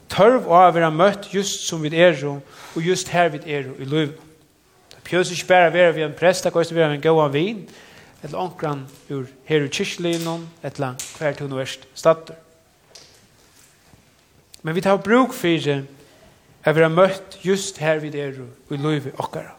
tørv 0.07 0.47
å 0.47 0.61
være 0.72 0.91
møtt 0.95 1.28
just 1.34 1.68
som 1.68 1.84
vi 1.84 1.91
er 1.91 2.15
og 2.24 2.80
just 2.80 3.11
her 3.11 3.28
vi 3.30 3.41
er 3.51 3.68
i 3.80 3.84
livet. 3.84 4.15
Det 4.95 5.03
pjøs 5.03 5.32
ikke 5.32 5.47
bare 5.47 5.74
være 5.74 5.93
vi 5.93 6.05
en 6.07 6.15
prest, 6.15 6.43
det 6.43 6.53
kan 6.53 6.63
være 6.72 6.93
en 6.93 7.01
gåan 7.01 7.34
vin, 7.34 7.59
eller 8.24 8.39
ankran 8.39 8.88
ur 9.09 9.28
her 9.43 9.68
i 9.68 9.68
kyrkjelinen, 9.68 10.47
eller 10.63 10.95
hver 11.18 11.34
til 11.34 11.51
universitet 11.51 11.91
stater. 11.93 12.36
Men 14.63 14.76
vi 14.76 14.82
tar 14.82 15.03
bruk 15.03 15.34
for 15.34 15.47
at 16.63 16.76
vi 16.76 16.80
være 16.80 16.89
møtt 16.89 17.39
just 17.43 17.78
her 17.78 17.99
vi 17.99 18.07
er 18.07 18.39
i 18.72 18.78
livet 18.78 19.11
okkara. 19.20 19.57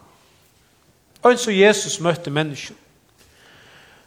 Og 1.22 1.38
så 1.38 1.50
Jesus 1.50 2.00
møtte 2.00 2.30
mennesker. 2.30 2.74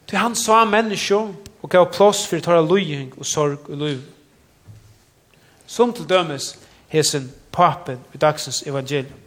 Til 0.07 0.17
han 0.17 0.35
sa 0.35 0.63
mennesker 0.65 1.33
og 1.61 1.69
gav 1.69 1.91
plass 1.93 2.25
for 2.27 2.39
tåra 2.39 2.61
løying 2.65 3.13
og 3.17 3.25
sorg 3.25 3.69
og 3.69 3.77
løy. 3.77 3.97
Som 5.67 5.93
til 5.93 6.09
dømes 6.09 6.55
hesen 6.91 7.31
papen 7.51 7.99
i 8.13 8.17
dagsens 8.17 8.63
evangelium. 8.67 9.19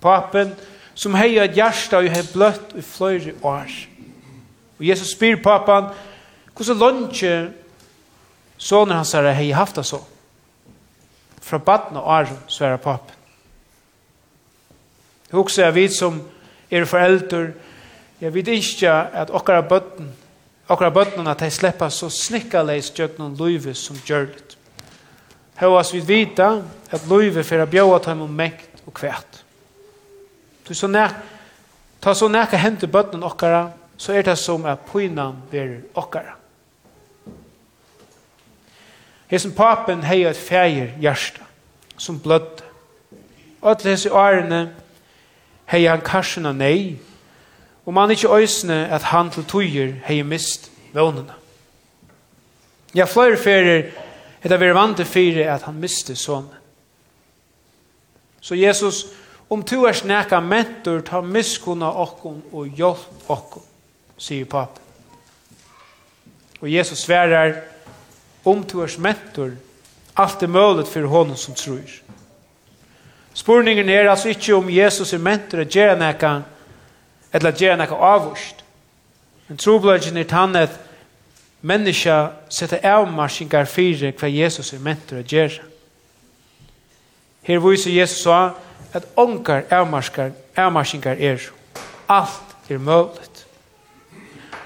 Papen 0.00 0.54
som 0.94 1.14
heier 1.14 1.44
et 1.44 1.56
hjärsta 1.56 2.00
og 2.00 2.10
hei 2.10 2.24
bløtt 2.32 2.74
i 2.74 2.82
fløyre 2.82 3.34
år. 3.42 3.70
Og 4.78 4.86
Jesus 4.88 5.12
spyr 5.14 5.36
pappan, 5.42 5.92
hvordan 6.56 6.78
lønner 6.78 7.52
sånne 8.58 8.96
hans 8.98 9.12
herre 9.14 9.34
hei 9.34 9.52
haft 9.54 9.78
det 9.78 9.86
så? 9.86 10.00
Fra 11.42 11.58
baden 11.58 11.96
og 11.96 12.08
åren, 12.08 12.40
sverre 12.50 12.78
papen. 12.78 13.14
Jeg 15.30 15.36
husker 15.36 15.64
jeg 15.64 15.74
vidt 15.74 15.94
som 15.94 16.22
er 16.70 16.84
foreldre, 16.84 17.52
jeg 18.20 18.34
vet 18.34 18.48
ikke 18.48 18.92
at 18.92 19.30
okkara 19.30 19.62
bøtten, 19.62 20.10
okkara 20.68 20.90
bøtten 20.90 21.26
at 21.30 21.40
de 21.40 21.50
slipper 21.50 21.88
så 21.88 22.10
snikkaleis 22.10 22.90
gjøgnon 22.90 23.36
løyve 23.38 23.74
som 23.78 23.96
gjørlet. 24.06 24.56
Høyas 25.58 25.92
vi 25.94 26.00
vita 26.06 26.48
at 26.90 27.06
løyve 27.10 27.44
for 27.46 27.62
å 27.62 27.70
bjøa 27.70 28.00
ta 28.02 28.14
imom 28.14 28.34
mekt 28.34 28.82
og 28.86 28.94
kvært. 28.98 29.42
Du 30.68 30.74
så 30.74 30.90
nær, 30.90 31.14
ta 32.02 32.14
så 32.14 32.28
nær 32.28 32.50
hva 32.50 32.60
hente 32.60 32.90
bøtten 32.90 33.22
okkara, 33.26 33.68
så 33.98 34.14
er 34.14 34.26
det 34.26 34.36
som 34.38 34.66
at 34.66 34.84
pynan 34.90 35.40
verir 35.50 35.80
okkara. 35.98 36.36
Hesen 39.28 39.52
papen 39.52 40.02
hei 40.08 40.22
et 40.24 40.38
fægir 40.40 40.94
hjärsta 41.02 41.44
som 41.98 42.20
blødde. 42.22 42.64
Alle 43.62 43.90
hese 43.90 44.12
årene 44.14 44.68
hei 45.68 45.84
han 45.86 46.04
karsen 46.04 46.48
og 46.48 46.56
nei, 46.56 46.96
og 47.86 47.94
man 47.96 48.10
ikkje 48.12 48.32
øysene 48.34 48.78
at 48.92 49.10
han 49.12 49.30
til 49.32 49.46
tøyer 49.48 49.94
hei 50.08 50.22
mist 50.22 50.70
vånene. 50.92 51.34
Ja, 52.96 53.04
flere 53.04 53.36
ferir 53.36 53.90
er 54.42 54.48
det 54.48 54.60
vi 54.60 54.72
vant 54.74 54.96
til 54.96 55.08
fire 55.08 55.48
at 55.52 55.66
han 55.68 55.80
miste 55.80 56.16
sånn. 56.16 56.48
Så 58.40 58.56
Jesus, 58.56 59.06
om 59.50 59.62
du 59.64 59.82
er 59.84 59.96
snakka 59.96 60.40
mentor, 60.40 61.02
ta 61.04 61.20
miskunna 61.20 61.90
okkon 62.00 62.40
og 62.52 62.68
hjelp 62.78 63.28
okkon, 63.28 63.64
sier 64.16 64.48
papen. 64.48 64.84
Og 66.60 66.70
Jesus 66.72 67.04
sverar, 67.04 67.60
om 68.44 68.64
to 68.66 68.80
er 68.82 68.94
mentor, 68.98 69.52
alt 70.16 70.42
er 70.42 70.50
mølet 70.50 70.88
for 70.88 71.06
honom 71.10 71.36
som 71.36 71.54
tror. 71.54 71.84
Spurningen 73.38 73.88
er 73.88 74.10
altså 74.10 74.28
ikke 74.28 74.54
om 74.56 74.70
Jesus 74.70 75.12
er 75.12 75.22
mentor 75.22 75.60
at 75.62 75.70
gjøre 75.70 75.94
noe, 75.98 76.30
eller 77.32 77.52
at 77.52 77.60
gjøre 77.62 77.76
noe 77.78 77.98
avvurst. 78.08 78.64
Men 79.46 79.60
trobladjen 79.62 80.18
er 80.18 80.26
tann 80.26 80.58
at 80.58 80.74
menneska 81.62 82.16
setter 82.50 82.82
avmarsingar 82.82 83.70
fire 83.70 84.10
hva 84.18 84.32
Jesus 84.32 84.72
er 84.74 84.82
mentor 84.82 85.22
at 85.22 85.30
gjøre. 85.30 85.62
Her 87.46 87.62
viser 87.62 87.94
Jesus 87.94 88.26
sa 88.26 88.40
at 88.92 89.06
ongar 89.16 89.68
avmarsingar, 89.70 90.34
avmarsingar 90.56 91.22
er. 91.22 91.48
Alt 92.08 92.70
er 92.70 92.82
mulig. 92.82 93.32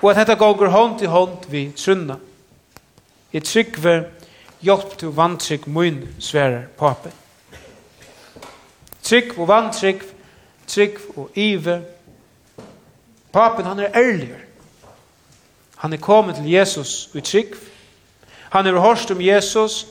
Og 0.00 0.10
at 0.10 0.22
dette 0.22 0.40
går 0.40 0.72
hånd 0.72 0.98
til 0.98 1.12
hånd 1.12 1.44
vi 1.52 1.68
trunna. 1.76 2.16
Jeg 3.32 3.44
tryggve 3.44 3.98
hjelp 4.64 4.96
til 4.98 5.12
vantrygg 5.12 5.68
mun 5.68 6.06
sverer 6.18 6.70
papen. 6.78 7.21
Trygg 9.03 9.38
og 9.38 9.48
vantrygg, 9.48 10.03
trygg 10.66 10.98
og 11.16 11.30
ive. 11.34 11.82
Papen, 13.32 13.66
han 13.66 13.78
er 13.78 13.96
ærlig. 13.96 14.34
Han 15.76 15.92
er 15.92 15.96
kommet 15.96 16.36
til 16.36 16.50
Jesus 16.50 17.11
i 17.14 17.20
trygg. 17.20 17.55
Han 18.50 18.66
har 18.66 18.80
hørt 18.80 19.11
om 19.11 19.20
Jesus. 19.20 19.86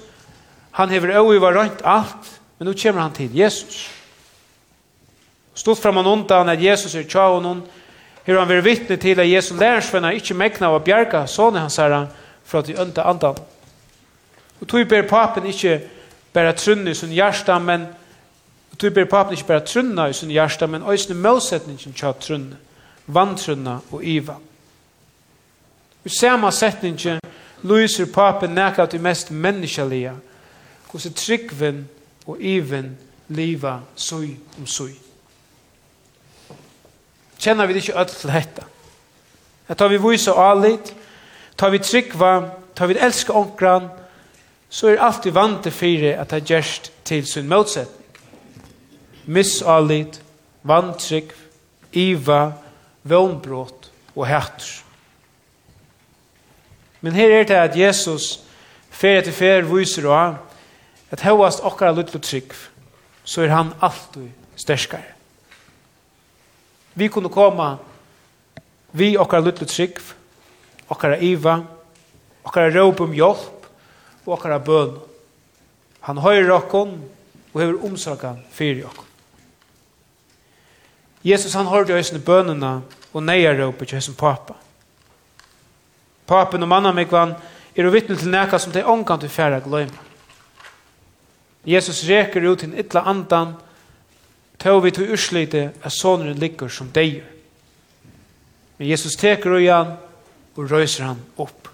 Han 0.71 0.89
har 0.89 1.39
var 1.39 1.59
rønt 1.59 1.81
alt. 1.83 2.41
Men 2.59 2.67
nå 2.67 2.73
kommer 2.83 3.01
han 3.01 3.13
til 3.13 3.35
Jesus. 3.35 3.89
Stått 5.53 5.81
fram 5.81 5.97
og 5.97 6.05
undan 6.05 6.49
at 6.49 6.63
Jesus 6.63 6.95
er 6.95 7.03
tja 7.03 7.27
og 7.33 7.41
noen. 7.43 7.63
Her 8.23 8.39
han 8.39 8.49
vil 8.49 8.63
vittne 8.63 8.97
til 8.97 9.19
at 9.19 9.29
Jesus 9.29 9.59
lærersvenner 9.59 10.15
ikke 10.15 10.37
mekna 10.37 10.69
av 10.69 10.83
bjerga 10.85 11.25
sånne 11.27 11.63
hans 11.65 11.79
herre 11.81 12.05
for 12.45 12.61
at 12.61 12.69
de 12.69 12.77
ønte 12.79 13.03
andan. 13.03 13.39
Og 14.61 14.67
tog 14.69 14.87
ber 14.87 15.07
papen 15.09 15.49
ikke 15.49 15.79
bare 16.33 16.53
trunne 16.53 16.91
i 16.91 16.95
sin 16.95 17.11
hjärsta, 17.11 17.59
men 17.59 17.87
Du 18.81 18.89
ber 18.89 19.05
papen 19.05 19.33
ikke 19.33 19.47
bare 19.47 19.65
trunna 19.65 20.07
i 20.09 20.13
sin 20.13 20.31
hjärsta, 20.31 20.65
men 20.65 20.83
øysene 20.89 21.21
målsetningen 21.21 21.93
til 21.93 22.13
trunna, 22.21 22.55
vantrunna 23.07 23.79
og 23.91 24.03
iva. 24.03 24.35
I 26.05 26.09
samme 26.09 26.51
setningen 26.51 27.19
lyser 27.63 28.05
papen 28.13 28.49
nekka 28.49 28.85
til 28.85 29.01
mest 29.01 29.31
menneskelige, 29.31 30.13
hos 30.87 31.07
tryggven 31.15 31.89
og 32.27 32.41
iven 32.41 32.97
liva 33.27 33.79
sui 33.95 34.37
om 34.57 34.67
sui. 34.67 34.95
Kjenner 37.39 37.65
vi 37.65 37.73
det 37.73 37.83
ikke 37.83 37.99
ødel 37.99 38.15
til 38.15 38.29
dette? 38.29 38.65
Jeg 39.69 39.77
tar 39.77 39.87
vi 39.87 39.97
vise 39.97 40.33
og 40.33 40.51
alit, 40.51 40.93
tar 41.57 41.69
vi 41.69 41.79
tryggva, 41.79 42.49
tar 42.75 42.87
vi 42.87 42.97
elska 42.99 43.33
onkran, 43.33 43.87
så 44.69 44.87
er 44.87 45.01
alltid 45.01 45.31
vant 45.31 45.63
til 45.63 45.71
fire 45.71 46.17
at 46.17 46.29
det 46.29 46.41
er 46.41 46.45
gjerst 46.45 46.91
til 47.05 47.27
sin 47.27 47.47
motsetning 47.47 48.00
misallit, 49.25 50.21
vantrygg, 50.63 51.33
iva, 51.91 52.53
vånbrott 53.03 53.89
og 54.15 54.27
hætter. 54.27 54.83
Men 57.01 57.17
her 57.17 57.33
er 57.33 57.43
det 57.43 57.57
at 57.57 57.77
Jesus 57.77 58.43
fer 58.93 59.21
etter 59.21 59.33
fer 59.33 59.65
viser 59.65 60.05
og 60.09 60.37
at 61.11 61.23
høyast 61.25 61.63
okkara 61.65 61.95
luttlo 61.97 62.21
trygg 62.21 62.53
så 63.25 63.43
er 63.43 63.53
han 63.53 63.73
alltid 63.81 64.29
sterskare. 64.55 65.17
Vi 66.93 67.07
kunne 67.07 67.31
komme 67.33 67.75
vi 68.91 69.15
okkara 69.17 69.47
luttlo 69.47 69.65
trygg 69.65 69.99
okkara 70.91 71.17
iva 71.17 71.61
okkara 72.45 72.73
råp 72.73 73.01
om 73.05 73.13
hjelp 73.15 73.69
og 74.25 74.35
okkara 74.37 74.59
bøn. 74.61 74.97
Han 76.05 76.21
høyrer 76.21 76.53
okkon 76.57 76.97
og 77.53 77.61
hever 77.61 77.85
omsorgan 77.85 78.41
fyrir 78.53 78.85
okkon. 78.89 79.10
Jesus 81.23 81.53
han 81.53 81.69
hørte 81.69 81.99
i 81.99 82.19
bønene 82.25 82.81
og 83.13 83.23
neier 83.23 83.59
oppe 83.67 83.85
til 83.85 84.01
som 84.01 84.15
pappa. 84.15 84.55
Papen 86.27 86.63
og 86.63 86.69
mannen 86.69 86.95
meg 86.95 87.11
vann 87.11 87.35
er 87.75 87.87
å 87.87 87.91
vittne 87.91 88.15
til 88.17 88.31
neka 88.31 88.59
som 88.59 88.71
det 88.73 88.85
ångan 88.87 89.19
til 89.19 89.29
færre 89.29 89.61
gløyme. 89.61 90.07
Jesus 91.67 92.03
reker 92.09 92.41
ut 92.47 92.59
til 92.63 92.73
ytla 92.79 93.03
andan 93.05 93.53
til 94.61 94.81
vi 94.81 94.91
til 94.91 95.11
urslite 95.13 95.71
at 95.83 95.93
sonen 95.93 96.37
ligger 96.37 96.69
som 96.69 96.89
deier. 96.93 97.25
Men 98.77 98.87
Jesus 98.87 99.15
teker 99.17 99.55
og 99.57 99.61
igjen 99.61 99.93
og 100.55 100.71
røyser 100.71 101.05
han 101.05 101.21
opp. 101.37 101.69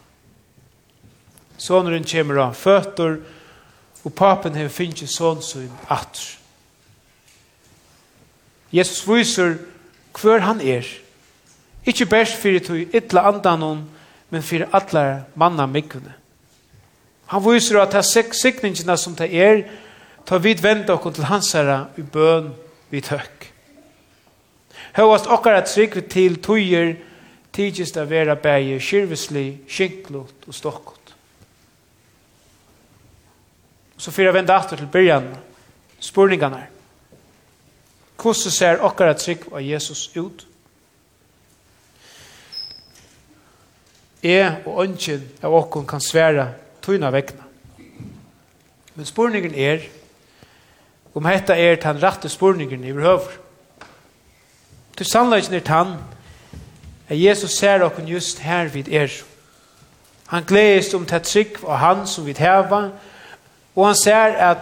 Sonen 1.58 2.04
kommer 2.04 2.44
av 2.44 2.56
føtter 2.56 3.18
og 4.04 4.16
papen 4.16 4.56
har 4.56 4.70
finnet 4.72 5.10
sånn 5.12 5.42
som 5.44 5.68
atter. 5.92 6.37
Jesus 8.74 9.04
viser 9.08 9.58
hver 10.18 10.44
han 10.44 10.62
er. 10.62 10.86
Ikke 11.88 12.06
best 12.10 12.36
fyrir 12.42 12.64
tog 12.66 12.96
ytla 12.96 13.28
andanon, 13.30 13.86
men 14.30 14.44
fyrir 14.44 14.72
alle 14.76 15.24
manna 15.36 15.66
mikkene. 15.66 16.14
Han 17.32 17.44
viser 17.44 17.80
at 17.82 17.92
det 17.92 18.04
er 18.04 18.34
sikningene 18.36 18.98
som 18.98 19.16
det 19.16 19.30
er, 19.32 19.64
ta 20.28 20.40
vid 20.44 20.62
vende 20.64 20.92
okkur 20.94 21.16
til 21.16 21.28
hans 21.28 21.54
herre 21.56 21.88
i 22.00 22.04
bøn 22.04 22.52
vid 22.92 23.08
høkk. 23.12 23.48
Høyast 24.98 25.28
okkar 25.32 25.60
at 25.62 25.70
trygg 25.72 26.00
til 26.12 26.40
tøyer 26.44 26.96
tidsis 27.56 27.94
da 27.96 28.04
vera 28.08 28.36
bæge 28.36 28.80
kyrvisli, 28.84 29.48
skinklot 29.70 30.48
og 30.48 30.56
stokkot. 30.56 31.14
Så 33.98 34.12
fyrir 34.12 34.36
vende 34.36 34.54
atter 34.54 34.78
til 34.78 34.90
byrjan, 34.92 35.32
spurningane 36.00 36.66
er. 36.66 36.77
Hvordan 38.22 38.52
ser 38.52 38.82
okkara 38.82 39.14
trygg 39.14 39.46
av 39.54 39.62
Jesus 39.62 40.10
ut? 40.16 40.48
Jeg 44.24 44.64
og 44.66 44.82
ønsken 44.84 45.28
av 45.46 45.54
okkon 45.54 45.86
kan 45.88 46.02
svære 46.02 46.48
tøyna 46.82 47.12
vekna. 47.14 47.46
Men 48.96 49.06
spurningen 49.06 49.54
er 49.54 49.86
om 51.14 51.26
hetta 51.26 51.54
er 51.54 51.78
den 51.82 52.02
rette 52.02 52.30
spurningen 52.30 52.84
i 52.84 52.94
behøver. 52.94 53.38
Til 54.98 55.06
sannleggen 55.06 55.54
er 55.54 55.66
tann 55.66 55.94
at 57.08 57.18
Jesus 57.22 57.58
ser 57.58 57.86
okkon 57.86 58.10
just 58.10 58.40
her 58.40 58.68
vid 58.74 58.90
er. 58.90 59.14
Han 60.28 60.44
gledes 60.44 60.94
om 60.94 61.06
det 61.06 61.24
trygg 61.24 61.62
av 61.64 61.78
han 61.78 62.08
som 62.08 62.26
vi 62.26 62.36
heva, 62.38 62.90
og 63.76 63.86
han 63.86 63.96
ser 63.96 64.36
at 64.50 64.58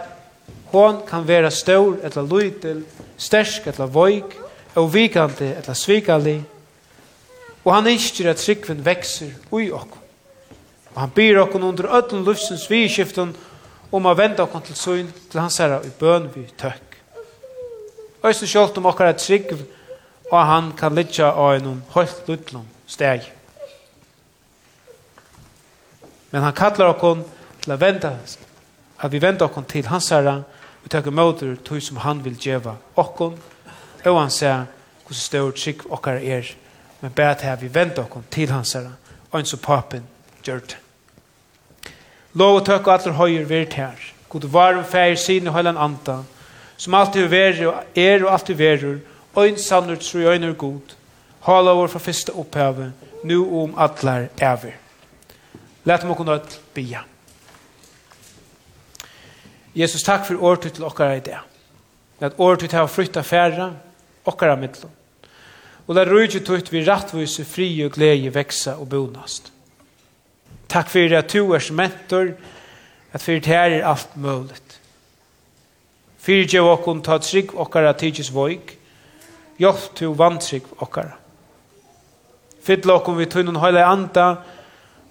Hon 0.72 1.02
kan 1.06 1.26
vera 1.26 1.50
stor 1.50 1.96
etla 2.04 2.22
lytel, 2.22 2.82
stersk 3.18 3.66
etla 3.70 3.86
voik, 3.86 4.34
og 4.76 4.90
vikandi 4.92 5.48
etla 5.56 5.74
svikali. 5.74 6.36
Og 7.64 7.72
han 7.74 7.88
innskir 7.90 8.28
at 8.30 8.40
tryggven 8.42 8.84
vekser 8.84 9.32
ui 9.52 9.70
okko. 9.74 10.02
Og 10.94 11.00
han 11.00 11.14
byr 11.14 11.42
okko 11.42 11.60
under 11.60 11.88
öllum 11.98 12.24
lufsens 12.26 12.70
vidskiften 12.70 13.34
om 13.92 14.06
a 14.06 14.14
venda 14.14 14.44
okko 14.44 14.60
til 14.66 14.76
søgn 14.76 15.08
til 15.30 15.40
hans 15.40 15.58
herra 15.58 15.80
i 15.84 15.90
bøn 16.00 16.28
vi 16.34 16.46
tøkk. 16.58 16.98
Øysen 18.24 18.48
sjålt 18.48 18.78
om 18.78 18.86
okkara 18.86 19.12
trygg 19.12 19.52
og 20.30 20.46
han 20.46 20.72
kan 20.78 20.94
litja 20.94 21.30
av 21.30 21.54
en 21.54 21.82
høyt 21.94 22.28
lutlom 22.28 22.66
steg. 22.86 23.22
Men 26.30 26.42
han 26.42 26.56
kallar 26.56 26.94
okkon 26.94 27.22
til 27.62 27.72
a 27.72 27.78
venda 27.80 28.16
at 28.96 29.12
vi 29.12 29.22
venda 29.22 29.46
okkon 29.46 29.68
til 29.68 29.86
hans 29.86 30.10
herra 30.10 30.40
og 30.86 30.90
takke 30.90 31.10
møter 31.10 31.56
tog 31.66 31.82
som 31.82 31.98
han 31.98 32.20
vil 32.22 32.36
djeva 32.38 32.76
okkon, 32.94 33.34
og 34.06 34.18
han 34.20 34.30
ser 34.30 34.68
hvordan 35.02 35.18
stør 35.18 35.50
trygg 35.50 35.82
okkar 35.90 36.20
er, 36.22 36.46
men 37.00 37.10
bare 37.10 37.34
her 37.42 37.56
vi 37.58 37.70
venter 37.74 38.04
okkon 38.04 38.26
til 38.30 38.52
hans 38.54 38.76
herre, 38.78 38.92
og 39.32 39.40
en 39.40 39.48
så 39.50 39.58
papen 39.58 40.04
gjør 40.46 40.62
det. 40.62 40.76
Lov 42.38 42.60
og 42.60 42.66
tøk 42.68 42.86
og 42.86 42.94
atler 42.94 43.18
høyer 43.18 43.48
vært 43.50 43.74
her, 43.74 43.98
god 44.30 44.46
varm 44.52 44.84
feir 44.86 45.18
sine 45.18 45.50
høyland 45.50 45.78
anta, 45.78 46.20
som 46.76 46.94
alltid 46.94 47.26
verer 47.34 47.66
og 47.66 47.98
er 47.98 48.22
og 48.22 48.32
alltid 48.36 48.62
verre, 48.62 48.94
og 49.34 49.48
en 49.48 49.58
sannert 49.58 50.06
tru 50.06 50.22
og 50.22 50.36
en 50.36 50.48
er 50.52 50.54
god, 50.54 50.94
hala 51.48 51.74
vår 51.74 51.90
fra 51.96 52.04
første 52.06 52.34
opphavet, 52.34 52.92
nu 53.24 53.42
om 53.62 53.74
atler 53.78 54.28
ever. 54.38 54.78
Læt 55.84 56.06
meg 56.06 56.16
kunne 56.16 56.40
bia. 56.74 57.02
Jesus, 59.76 60.02
takk 60.02 60.24
for 60.24 60.40
året 60.40 60.70
til 60.72 60.86
okkara 60.88 61.18
i 61.18 61.24
det. 61.24 61.36
At 62.24 62.38
året 62.40 62.64
til 62.64 62.80
å 62.80 62.88
flytta 62.88 63.20
færre, 63.26 63.74
okkara 64.24 64.56
middelen. 64.56 64.92
Og 65.86 65.94
la 65.94 66.06
rujtje 66.08 66.40
tøyt 66.42 66.72
vi 66.72 66.80
rattvise, 66.86 67.44
fri 67.44 67.68
og 67.84 67.92
glede 67.94 68.32
veksa 68.34 68.78
og 68.80 68.88
bonast. 68.90 69.52
Takk 70.72 70.88
for 70.90 71.12
at 71.14 71.30
du 71.30 71.52
er 71.54 71.72
mentor, 71.76 72.32
at 73.12 73.22
for 73.22 73.36
det 73.36 73.52
her 73.52 73.76
er 73.76 73.86
alt 73.86 74.16
mulig. 74.16 74.56
Fyrir 76.18 76.48
djev 76.50 76.66
okkon 76.66 77.04
ta 77.06 77.20
trygg 77.22 77.52
okkara 77.54 77.92
tidsis 77.94 78.32
voik, 78.34 78.72
hjelp 79.62 79.92
til 79.94 80.16
vantrygg 80.18 80.66
okkara. 80.82 81.14
Fyll 82.66 82.90
okkon 82.90 83.20
vi 83.20 83.28
tøynun 83.30 83.60
høyla 83.62 83.84
anda, 83.86 84.26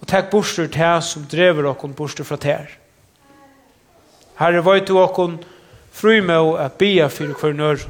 og 0.01 0.09
takk 0.11 0.27
borsur 0.33 0.67
til 0.67 0.99
som 1.05 1.23
drever 1.31 1.69
okkon 1.69 1.95
borsur 1.95 2.27
fra 2.27 2.35
ter. 2.41 2.67
Herre, 4.35 4.59
veit 4.65 4.83
til 4.89 4.97
okkon 4.99 5.37
fru 5.95 6.17
med 6.19 6.35
å 6.35 6.57
bia 6.75 7.07
for 7.07 7.31
hver 7.39 7.53
nør. 7.55 7.85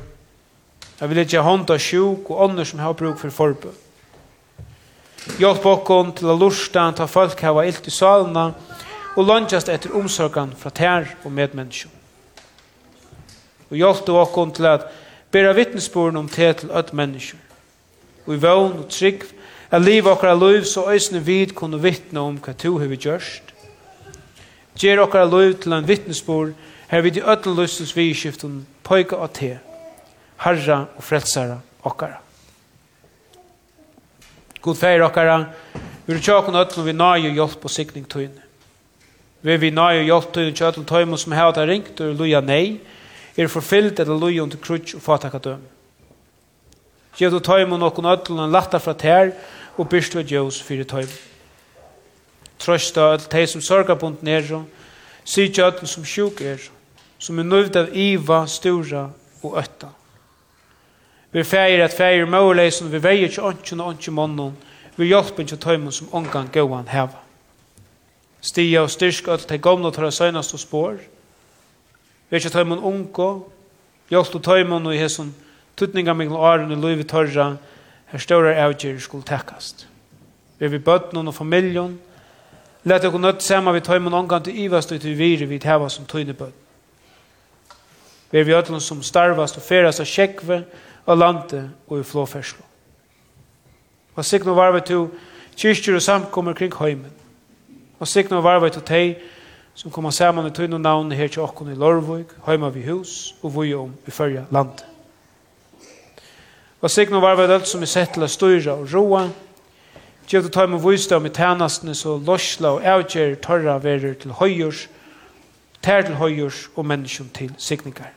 Jeg 1.00 1.10
vil 1.10 1.22
ikke 1.24 1.42
hånda 1.42 1.78
sjuk 1.82 2.30
og 2.30 2.44
ånder 2.46 2.68
som 2.70 2.84
har 2.84 2.94
bruk 2.94 3.18
for 3.18 3.34
forbø. 3.34 3.72
Hjelp 5.42 5.66
okkon 5.66 6.12
til 6.14 6.30
å 6.30 6.36
lursta 6.38 6.86
ta 6.94 7.08
folk 7.10 7.42
hava 7.42 7.64
ilt 7.66 7.90
i 7.90 7.94
salna 7.94 8.52
og 9.16 9.26
lønjast 9.26 9.72
etter 9.74 9.96
omsorgan 9.98 10.54
fra 10.60 10.70
tær 10.70 11.10
og 11.24 11.34
medmennesken. 11.34 11.90
Og 13.72 13.80
hjelp 13.82 14.06
du 14.06 14.14
okkon 14.14 14.54
til 14.54 14.70
at 14.70 14.86
bera 15.34 15.56
vittnesboren 15.58 16.22
om 16.22 16.30
te 16.30 16.52
til 16.54 16.70
öll 16.70 16.94
mennesken. 16.94 17.42
Og 18.30 18.38
i 18.38 18.42
vøvn 18.46 18.78
og 18.86 18.88
trygg 18.94 19.26
at 19.74 19.82
liv 19.82 20.06
okkar 20.06 20.38
liv 20.38 20.70
så 20.70 20.86
øysene 20.94 21.26
vid 21.26 21.58
kunne 21.58 21.82
vittne 21.82 22.22
om 22.22 22.38
hva 22.38 22.54
to 22.54 22.78
har 22.78 22.94
vi 22.94 23.02
gjørst 23.02 23.55
Gjer 24.76 25.00
okkara 25.00 25.28
lov 25.30 25.54
til 25.64 25.74
en 25.74 25.88
vittnesbord, 25.88 26.52
her 26.88 27.02
vid 27.02 27.18
i 27.18 27.24
ödel 27.24 27.56
løsens 27.56 27.96
vidskiften, 27.96 28.66
pojka 28.84 29.16
og 29.16 29.32
te, 29.34 29.56
herra 30.44 30.86
og 30.98 31.04
frelsara 31.04 31.62
okkara. 31.84 32.20
God 34.62 34.76
feir 34.76 35.04
okkara, 35.06 35.46
vi 36.06 36.14
er 36.14 36.20
tjokken 36.20 36.58
ödel 36.60 36.84
vi 36.86 36.94
nai 36.94 37.28
og 37.30 37.38
hjelp 37.38 37.66
og 37.66 37.72
sikning 37.72 38.08
tøyne. 38.10 38.44
Vi 39.46 39.56
vi 39.62 39.70
nai 39.72 40.02
og 40.02 40.10
hjelp 40.10 40.34
tøyne 40.34 40.56
tjøtel 40.58 40.86
tøyne 40.86 41.18
som 41.22 41.34
hei 41.38 41.46
at 41.48 41.62
ringt 41.70 42.02
og 42.02 42.20
luja 42.20 42.42
nei, 42.42 42.80
er 43.38 43.48
forfyllt 43.52 44.00
eller 44.00 44.20
luja 44.20 44.44
under 44.44 44.58
krutsk 44.58 44.98
og 45.00 45.06
fatakka 45.06 45.40
døm. 45.40 45.64
Gjev 47.16 47.32
du 47.32 47.40
tøyne 47.40 47.80
nokkon 47.80 48.12
ödel 48.12 48.36
og 48.36 48.44
en 48.44 48.52
latta 48.52 48.82
fra 48.82 48.94
tær, 48.94 49.32
og 49.78 49.90
byrst 49.90 50.16
og 50.16 50.28
djøs 50.28 50.62
fyrir 50.64 50.84
tøyme 50.84 51.35
trøsta 52.60 53.12
öll, 53.14 53.28
tei 53.30 53.46
som 53.48 53.62
sørgar 53.62 54.00
bunt 54.00 54.24
nero, 54.24 54.64
sykja 55.26 55.70
öll 55.70 55.86
som 55.88 56.06
sjuk 56.06 56.42
er, 56.42 56.62
som 57.20 57.40
er 57.40 57.48
nøyvd 57.48 57.80
av 57.80 57.94
iva, 57.96 58.46
stura 58.48 59.10
og 59.44 59.58
ötta. 59.62 59.92
Vi 61.32 61.44
feir 61.44 61.84
at 61.84 61.96
feir 61.96 62.28
møyleisen, 62.30 62.92
vi 62.92 63.02
veier 63.04 63.28
ikke 63.28 63.44
ånden 63.44 63.82
og 63.84 63.94
ånden 63.94 64.16
månden, 64.16 64.58
vi 64.96 65.10
hjelper 65.12 65.44
ikke 65.44 65.60
tøymen 65.60 65.92
som 65.92 66.12
ångan 66.16 66.52
gåan 66.54 66.88
heva. 66.88 67.20
Stia 68.42 68.86
og 68.86 68.92
styrk 68.94 69.28
öll, 69.28 69.48
de 69.50 69.58
gamla 69.58 69.92
tar 69.92 70.10
søgnast 70.10 70.54
og 70.54 70.64
spår, 70.64 71.02
vi 72.30 72.38
er 72.38 72.42
ikke 72.42 72.56
tøymen 72.56 72.80
unga, 72.80 73.32
hjelper 74.10 74.40
tøymen 74.40 74.88
og 74.88 74.96
i 74.96 75.02
hesson 75.02 75.34
tutninga 75.76 76.14
mingla 76.14 76.40
åren 76.40 76.72
i 76.72 76.78
løyvi 76.80 77.04
torra, 77.08 77.56
her 78.12 78.22
stårar 78.22 78.60
avgjer 78.66 79.00
skulle 79.00 79.28
tekkast. 79.28 79.88
Vi 80.60 80.66
er 80.66 80.72
vi 80.72 80.80
bøtnen 80.80 81.28
og 81.28 81.36
familjon, 81.36 81.98
Læt 82.86 83.02
dere 83.02 83.20
nødt 83.20 83.44
sammen 83.44 83.74
vi 83.74 83.80
tøymen 83.80 84.14
omgang 84.14 84.44
til 84.44 84.60
ivast 84.60 84.92
og 84.92 85.02
til 85.02 85.18
vire 85.18 85.46
vi 85.46 85.60
tæva 85.60 85.90
som 85.90 86.06
tøynebød. 86.06 86.52
Vi 88.32 88.40
er 88.40 88.44
vi 88.44 88.54
ødelen 88.54 88.80
som 88.80 89.04
starvast 89.04 89.58
og 89.58 89.64
ferast 89.64 90.00
av 90.00 90.06
kjekve 90.06 90.64
av 91.08 91.18
landet 91.18 91.72
og 91.88 92.00
i 92.00 92.04
flåferslo. 92.04 92.62
Og 94.16 94.26
sikna 94.26 94.54
varve 94.54 94.82
til 94.86 95.08
kyrkjur 95.58 95.96
og 95.96 96.02
samkommer 96.02 96.54
kring 96.54 96.74
heimen. 96.80 97.12
Og 98.00 98.08
sikna 98.08 98.38
varve 98.38 98.70
til 98.70 98.82
teg 98.82 99.16
som 99.76 99.92
kommer 99.92 100.10
sammen 100.10 100.46
i 100.48 100.54
tøyne 100.54 100.80
navn 100.80 101.12
her 101.12 101.28
til 101.28 101.42
okken 101.42 101.72
i 101.72 101.76
Lorvøk, 101.76 102.38
heima 102.46 102.70
vi 102.70 102.86
hus 102.86 103.36
og 103.42 103.64
vi 103.64 103.74
om 103.74 103.96
i 104.08 104.12
fyrja 104.12 104.46
landet. 104.52 104.86
Og 106.82 106.92
sikna 106.92 107.20
varve 107.20 107.48
til 107.48 107.54
alt 107.58 107.68
som 107.68 107.82
er 107.82 107.90
sett 107.90 108.14
til 108.14 108.24
å 108.24 108.30
styra 108.30 108.78
og 108.78 108.94
roa, 108.94 109.26
Gjev 110.28 110.44
du 110.44 110.50
tøyme 110.50 110.80
vysdom 110.82 111.26
i 111.26 111.30
tænastene 111.30 111.96
så 111.96 112.18
losla 112.18 112.76
og 112.78 112.86
avgjer 112.86 113.36
torra 113.36 113.78
verer 113.78 114.14
til 114.14 114.34
høyjurs, 114.40 114.88
tær 115.86 116.02
til 116.02 116.16
høyjurs 116.16 116.70
og 116.76 116.86
menneskjum 116.86 117.30
til 117.34 117.52
sikningar. 117.58 118.10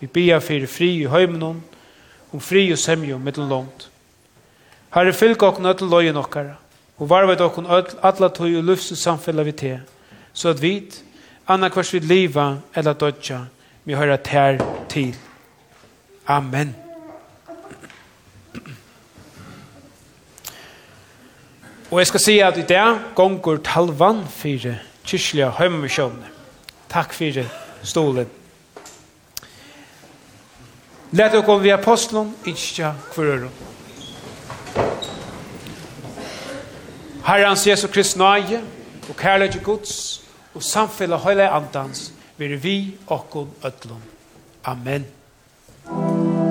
Vi 0.00 0.06
bia 0.06 0.38
fyrir 0.38 0.68
fri 0.68 0.90
i 1.00 1.08
høymenon, 1.08 1.62
om 2.32 2.40
fri 2.40 2.68
og 2.72 2.78
semjo 2.78 3.18
mittel 3.18 3.48
långt. 3.48 3.88
Herre, 4.94 5.12
fylg 5.12 5.42
okkur 5.42 5.64
nøttel 5.64 5.88
lojen 5.88 6.16
okkara, 6.16 6.58
og 6.98 7.10
varvet 7.10 7.40
okkur 7.40 7.68
atla 8.04 8.28
tøy 8.28 8.58
og 8.58 8.66
lufse 8.68 8.96
samfella 8.96 9.42
vi 9.42 9.52
te, 9.52 9.78
så 10.32 10.52
at 10.52 10.62
vit, 10.62 11.00
anna 11.48 11.68
kvars 11.72 11.94
vi 11.94 12.02
liva 12.04 12.50
eller 12.76 12.92
dodja, 12.92 13.46
vi 13.84 13.96
høyra 13.96 14.16
tær 14.16 14.60
til. 14.88 15.16
Amen. 16.28 16.87
Og 21.90 21.98
jeg 21.98 22.06
skal 22.06 22.20
si 22.20 22.38
at 22.44 22.56
i 22.56 22.66
dag 22.68 22.98
gonger 23.16 23.62
talvan 23.64 24.20
fyrir 24.28 24.76
kyrkjelige 25.06 25.50
høymisjøvne. 25.56 26.28
Takk 26.88 27.14
fyrir 27.16 27.48
stolen. 27.82 28.28
Let 31.12 31.34
oss 31.34 31.46
komme 31.46 31.64
via 31.64 31.78
apostelen, 31.78 32.34
ikke 32.44 32.92
kvarøren. 33.14 33.52
Herrens 37.24 37.66
Jesu 37.66 37.88
Krist 37.88 38.16
nøye, 38.16 38.60
og 39.08 39.16
kærlighet 39.16 39.62
Guds, 39.64 40.20
og 40.54 40.62
samfunnet 40.62 41.24
høyla 41.24 41.48
andans, 41.56 42.12
vil 42.36 42.62
vi 42.62 42.96
og 43.06 43.48
ødlom. 43.64 44.02
Amen. 44.64 45.06
Amen. 45.88 46.47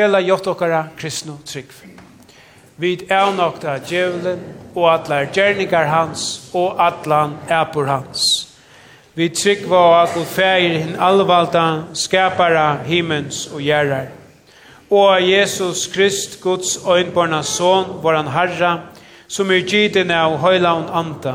fela 0.00 0.20
gjort 0.20 0.46
okkara 0.46 0.84
kristnu 0.96 1.32
trygg. 1.44 1.66
Vid 2.76 3.12
avnokta 3.12 3.74
djevelen 3.84 4.38
og 4.72 4.86
atlar 4.88 5.26
gjerningar 5.34 5.90
hans 5.92 6.22
og 6.56 6.78
atlan 6.80 7.34
epor 7.52 7.90
hans. 7.90 8.22
Vi 9.14 9.28
trygg 9.28 9.66
var 9.68 9.98
at 9.98 10.14
god 10.16 10.30
feir 10.32 10.78
hinn 10.78 10.94
allvalda 10.96 11.64
skapara 11.92 12.78
himmens 12.86 13.42
og 13.52 13.60
gjerrar. 13.60 14.08
Og 14.90 15.20
Jesus 15.20 15.84
Krist, 15.92 16.38
Guds 16.40 16.78
øynborna 16.88 17.42
son, 17.42 18.00
våran 18.02 18.30
herra, 18.32 18.78
som 19.28 19.50
er 19.50 19.66
giden 19.68 20.10
av 20.10 20.38
høylaun 20.40 20.88
anta, 20.88 21.34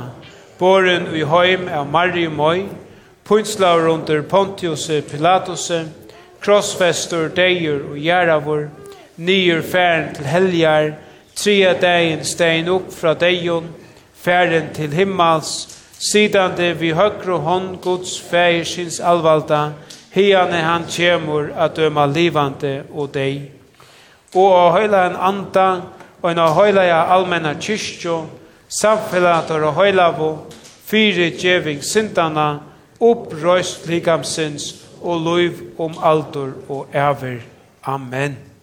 boren 0.58 1.06
i 1.14 1.22
høym 1.22 1.70
av 1.70 1.86
Mariu 1.94 2.34
Møy, 2.34 2.66
punslaur 3.30 3.92
under 3.94 4.26
Pontius 4.26 4.90
Pilatus, 5.12 5.70
krossfester, 6.46 7.30
deir 7.34 7.82
og 7.90 7.98
gjerravur, 7.98 8.68
nyer 9.18 9.64
færen 9.66 10.12
til 10.16 10.28
helgar, 10.30 10.92
tria 11.36 11.74
dagen 11.82 12.22
stein 12.26 12.70
upp 12.70 12.92
fra 12.94 13.16
deion, 13.18 13.72
færen 14.14 14.70
til 14.74 14.94
himmals, 14.94 15.80
sidande 15.98 16.74
vi 16.78 16.92
høgru 16.94 17.40
hånd 17.42 17.80
Guds 17.82 18.20
fægersins 18.22 19.00
alvalda, 19.00 19.72
hiane 20.14 20.62
han 20.62 20.86
tjemur 20.90 21.50
at 21.58 21.76
døma 21.76 22.06
livande 22.06 22.84
og 22.94 23.14
dei. 23.14 23.50
Og 24.36 24.52
å 24.52 24.70
høyla 24.76 25.06
en 25.10 25.20
anda, 25.32 25.68
og 26.22 26.32
en 26.32 26.44
å 26.44 26.52
høyla 26.54 26.86
ja 26.86 27.02
allmenna 27.16 27.56
kyrkjo, 27.58 28.22
samfellator 28.70 29.66
og 29.66 29.78
høylavo, 29.80 30.32
fyre 30.86 31.32
djeving 31.40 31.82
sindana, 31.84 32.60
opprøyst 33.02 33.88
likamsins 33.90 34.85
og 35.06 35.22
løyv 35.22 35.80
om 35.80 35.94
alder 36.04 36.52
og 36.70 36.88
æver. 36.94 37.40
Amen. 37.84 38.55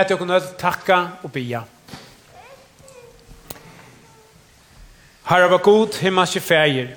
lät 0.00 0.10
jag 0.10 0.18
kunna 0.18 0.40
takka 0.40 1.08
og 1.22 1.32
bia. 1.32 1.62
Herre 5.24 5.50
var 5.50 5.58
god, 5.58 6.00
himmelske 6.00 6.40
fægir. 6.40 6.88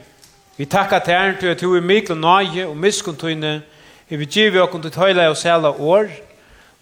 Vi 0.58 0.66
takkar 0.66 0.99
til 0.99 1.14
herren 1.14 1.36
til 1.39 1.47
at 1.47 1.62
du 1.62 1.76
er 1.76 1.82
mikkel 1.82 2.16
nøye 2.18 2.68
og 2.68 2.78
miskuntøyne. 2.78 3.62
Vi 4.10 4.16
vil 4.16 4.28
give 4.28 4.62
oss 4.62 4.82
til 4.82 4.91
tøyla 4.91 5.30
og 5.30 5.38
sæla 5.38 5.70
år. 5.70 6.08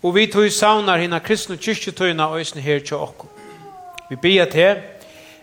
Og 0.03 0.15
vi 0.15 0.25
tog 0.25 0.51
saunar 0.51 0.97
hina 0.97 1.19
kristne 1.19 1.57
kyrkjetøyna 1.57 2.25
og 2.25 2.39
øsne 2.39 2.61
her 2.61 2.79
til 2.79 2.97
okko. 2.97 3.27
Vi 4.09 4.15
bia 4.15 4.45
til. 4.45 4.75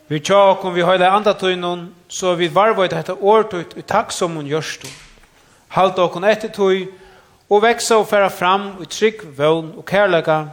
Vi 0.08 0.18
tja 0.20 0.34
okko, 0.34 0.68
vi 0.68 0.82
høyla 0.82 1.10
andatøynen, 1.16 1.94
så 2.08 2.34
vi 2.34 2.54
varvøyde 2.54 2.96
dette 2.96 3.12
årtøyt 3.12 3.76
i 3.76 3.82
takksom 3.82 4.36
og 4.36 4.44
gjørstå. 4.44 4.88
Halt 5.68 5.98
okko, 5.98 6.20
etter 6.20 6.48
tøy 6.48 6.86
og 7.50 7.62
veksa 7.62 7.96
og 7.96 8.08
færa 8.08 8.28
fram 8.28 8.70
i 8.82 8.84
trygg, 8.84 9.38
vøvn 9.38 9.72
og 9.76 9.84
kærlega 9.84 10.44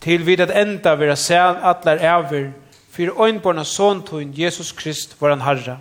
til 0.00 0.26
vid 0.26 0.40
at 0.40 0.50
enda 0.62 0.94
vera 0.94 1.16
sæl 1.16 1.56
atlar 1.62 1.98
æver, 1.98 2.50
fyrir 2.90 3.22
øynborna 3.24 3.64
såntun 3.64 4.34
Jesus 4.36 4.72
Krist, 4.72 5.16
våran 5.20 5.40
Herre, 5.40 5.78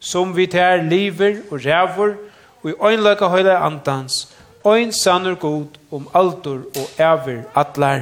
som 0.00 0.36
vi 0.36 0.46
tær 0.46 0.82
liver 0.82 1.36
og 1.50 1.60
rævor, 1.64 2.14
og 2.62 2.70
i 2.70 2.74
øynløyka 2.84 3.26
høyla 3.26 3.66
andans, 3.66 4.28
øyn 4.66 4.92
sannur 4.92 5.34
god 5.34 5.66
om 5.92 6.08
aldur 6.14 6.60
og 6.76 6.86
æver 6.98 7.42
atler. 7.54 8.00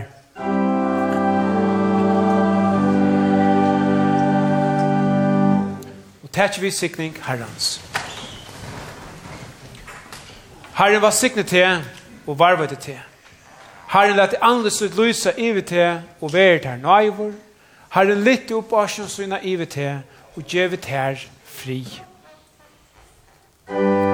Og 6.22 6.30
tæt 6.32 6.62
vi 6.62 6.70
sikning 6.70 7.18
herrans. 7.26 7.80
Herren 10.74 11.02
var 11.02 11.10
siknet 11.10 11.46
til 11.46 11.84
og 12.26 12.38
varvet 12.38 12.78
til. 12.78 12.98
Herren 13.92 14.16
lät 14.16 14.42
andres 14.42 14.82
ut 14.82 14.96
lysa 14.96 15.32
ivet 15.36 15.66
till 15.66 16.00
och 16.18 16.34
värd 16.34 16.64
här 16.64 16.76
nöjvor. 16.76 17.34
Herren 17.88 18.24
litt 18.24 18.50
upp 18.50 18.72
asjons 18.72 19.12
sina 19.12 19.42
ivet 19.42 19.70
till 19.70 19.98
och 20.34 20.54
gevet 20.54 20.84
här 20.84 21.28
fri. 21.44 21.86
Musik 23.68 24.11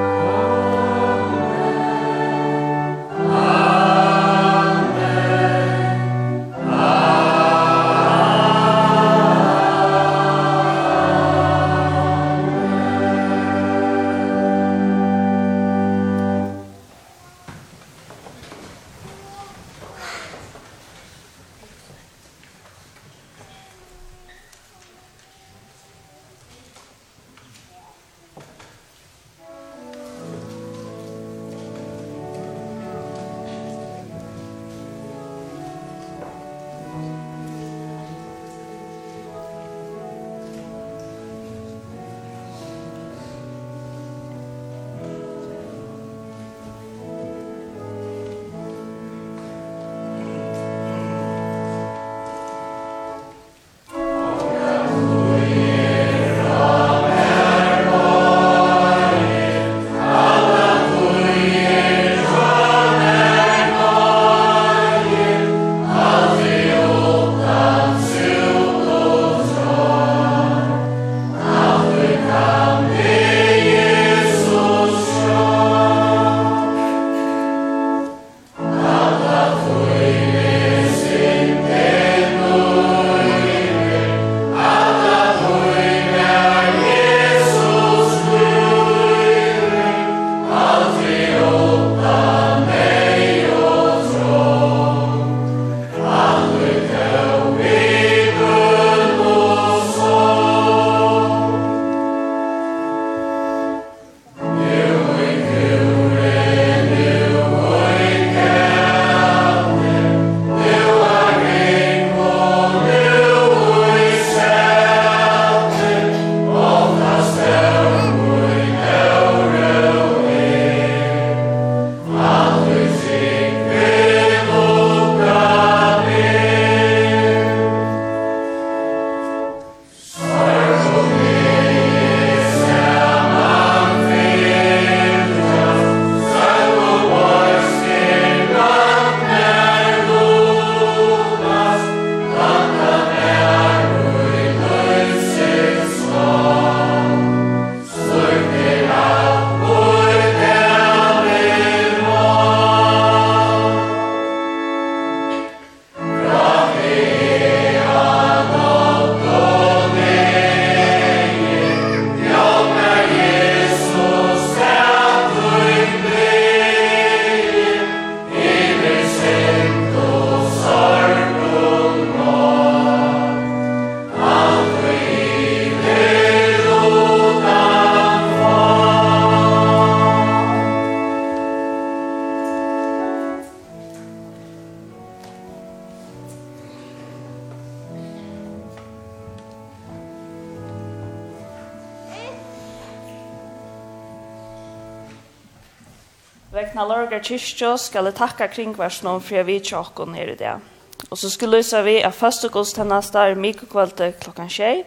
Vekna 196.59 196.83
lorgar 196.89 197.21
kyrkjå 197.23 197.77
skal 197.79 198.09
jeg 198.09 198.17
takka 198.19 198.49
kringversnån 198.51 199.21
for 199.23 199.37
jeg 199.37 199.47
vet 199.47 199.69
ikke 199.69 200.07
her 200.17 200.31
i 200.33 200.35
dag. 200.35 200.65
Og 201.11 201.19
så 201.19 201.29
skulle 201.31 201.61
lysa 201.61 201.85
vi 201.87 202.01
at 202.03 202.15
første 202.15 202.49
godstennasta 202.49 203.29
er 203.29 203.39
mikrokvalde 203.39 204.09
klokkan 204.19 204.51
tjei. 204.51 204.83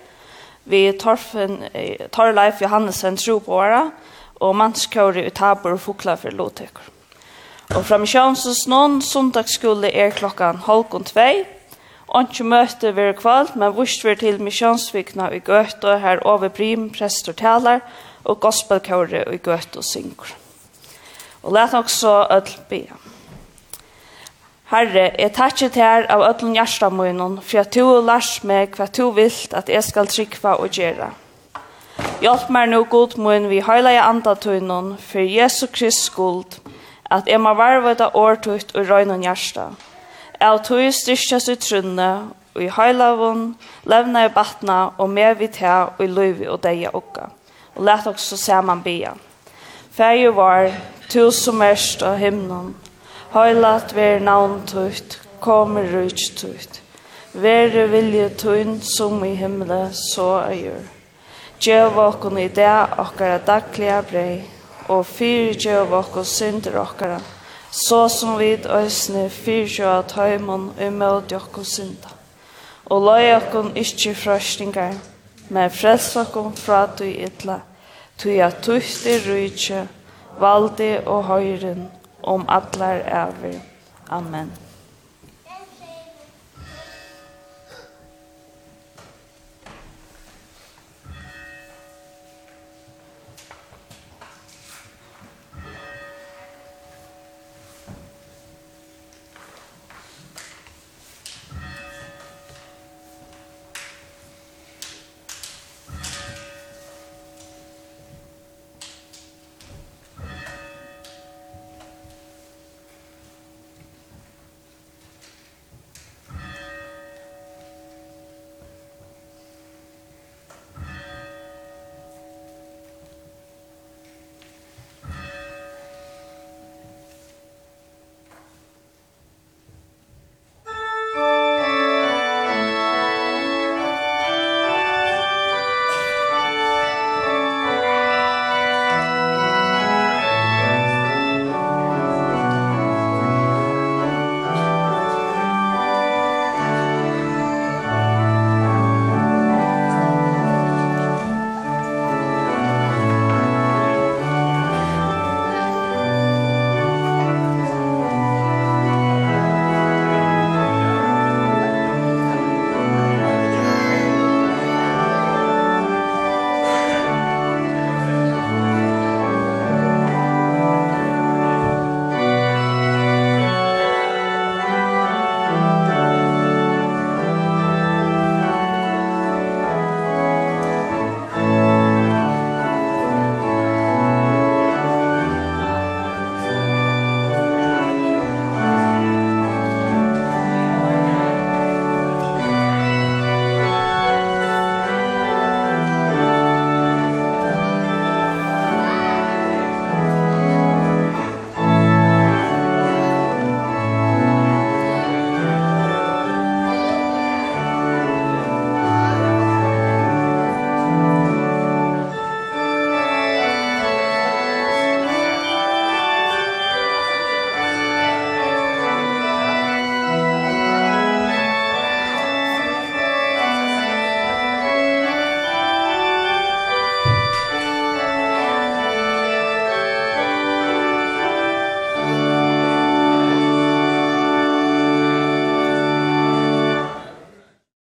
Vi 0.66 0.92
torfen, 1.00 1.64
Torleif 2.12 2.60
Johannesen 2.60 3.16
tro 3.16 3.38
på 3.40 3.56
åra, 3.56 3.86
og 4.42 4.56
mannskåri 4.56 5.24
utabor 5.30 5.78
og 5.78 5.80
fokla 5.80 6.18
for 6.20 6.36
lotekur. 6.36 6.92
Og 7.78 7.86
fra 7.88 8.02
misjonsus 8.04 8.66
noen 8.68 9.00
sundagsskole 9.00 9.94
er 9.96 10.12
klokkan 10.12 10.60
halvgån 10.68 11.08
tvei. 11.14 11.46
Onkje 12.12 12.50
møte 12.52 12.92
vi 12.92 13.08
kvalt, 13.16 13.56
men 13.56 13.72
vurst 13.80 14.04
vi 14.04 14.18
til 14.20 14.44
misjonsvikna 14.44 15.32
i 15.32 15.40
Gøtå 15.40 15.96
her 16.04 16.20
over 16.28 16.52
prim, 16.52 16.90
prester 16.92 17.32
talar, 17.32 17.80
og 18.26 18.44
gospelkjøri 18.44 19.24
i 19.32 19.44
og 19.48 19.84
synkur. 19.86 20.36
Og 21.44 21.54
let 21.54 21.74
nok 21.74 21.90
så 21.90 22.28
öll. 22.30 22.88
Herre, 24.72 25.12
jeg 25.20 25.34
takkje 25.36 25.70
til 25.70 25.82
her 25.82 26.06
av 26.10 26.22
öllun 26.24 26.54
hjärsta 26.56 26.90
munnen, 26.90 27.42
for 27.42 27.60
at 27.60 27.74
du 27.76 28.02
lars 28.02 28.44
meg 28.44 28.78
hva 28.78 28.86
du 28.88 29.10
vilt 29.12 29.54
at 29.54 29.70
jeg 29.70 29.84
skal 29.84 30.08
trykva 30.08 30.54
og 30.64 30.70
gjøre. 30.72 31.10
Hjelp 32.22 32.50
meg 32.50 32.70
nå 32.70 32.84
god 32.88 33.18
munn 33.18 33.50
vi 33.50 33.60
heilige 33.66 34.02
andatunnen, 34.02 34.94
for 34.98 35.20
Jesu 35.20 35.68
Krist 35.68 36.06
skuld, 36.06 36.62
at 37.12 37.28
jeg 37.28 37.42
må 37.42 37.54
varvita 37.54 38.14
årtutt 38.14 38.72
og 38.76 38.88
røyne 38.88 39.18
hjärsta. 39.20 39.74
Jeg 40.40 40.64
tog 40.64 40.94
styrkjas 40.94 41.50
i 41.50 41.56
trunne, 41.56 42.12
og 42.56 42.64
i 42.64 42.70
heilavun, 42.72 43.44
levna 43.84 44.26
i 44.26 44.30
batna, 44.30 44.80
og 44.98 45.10
med 45.10 45.36
vi 45.36 45.48
til, 45.48 45.92
og 45.98 46.00
i 46.00 46.08
løyvi 46.08 46.48
og 46.48 46.64
deia 46.64 46.90
okka. 46.94 47.28
Og 47.76 47.84
let 47.84 48.08
oss 48.08 48.32
så 48.32 48.38
saman 48.38 48.82
bia. 48.84 49.12
Fæg 49.92 50.24
jo 50.24 50.32
var, 50.32 50.72
Tu 51.12 51.32
som 51.32 51.60
erst 51.62 52.06
av 52.08 52.14
himnen, 52.22 52.70
høylat 53.34 53.92
ver 53.92 54.22
navn 54.24 54.62
tøyt, 54.64 55.18
kommer 55.44 55.84
rujt 55.92 56.38
tøyt. 56.40 56.80
Vere 57.36 57.84
vilje 57.92 58.30
tøyn 58.40 58.78
som 58.80 59.18
i 59.28 59.34
himle, 59.36 59.82
så 59.92 60.30
er 60.46 60.56
jord. 60.56 60.88
Gjev 61.60 62.00
okkon 62.00 62.40
i 62.40 62.48
det 62.48 62.72
okkara 63.04 63.42
daglige 63.44 64.00
brei, 64.08 64.40
og 64.88 65.04
fyr 65.04 65.52
gjev 65.60 65.92
okkon 66.00 66.32
synder 66.32 66.80
okkara, 66.80 67.20
så 67.76 68.06
som 68.08 68.40
vid 68.40 68.72
òsne 68.72 69.28
fyr 69.28 69.68
gjev 69.68 69.92
at 69.98 70.16
høymon 70.16 70.70
imod 70.80 71.36
okkon 71.36 71.68
synda. 71.68 72.16
Og 72.88 73.04
løy 73.12 73.34
okkon 73.36 73.74
ikkje 73.76 74.16
frøstingar, 74.16 74.96
men 75.52 75.76
frels 75.76 76.14
okkon 76.24 76.56
fra 76.56 76.86
tøy 76.96 77.18
ytla, 77.28 77.66
tøy 78.16 78.40
at 78.48 78.64
tøyt 78.64 79.10
i 79.12 79.24
rujtje, 79.28 79.90
valdi 80.40 80.98
og 81.06 81.24
høyren, 81.24 81.92
om 82.24 82.46
allar 82.50 83.02
æver. 83.08 83.60
Amen. 84.10 84.52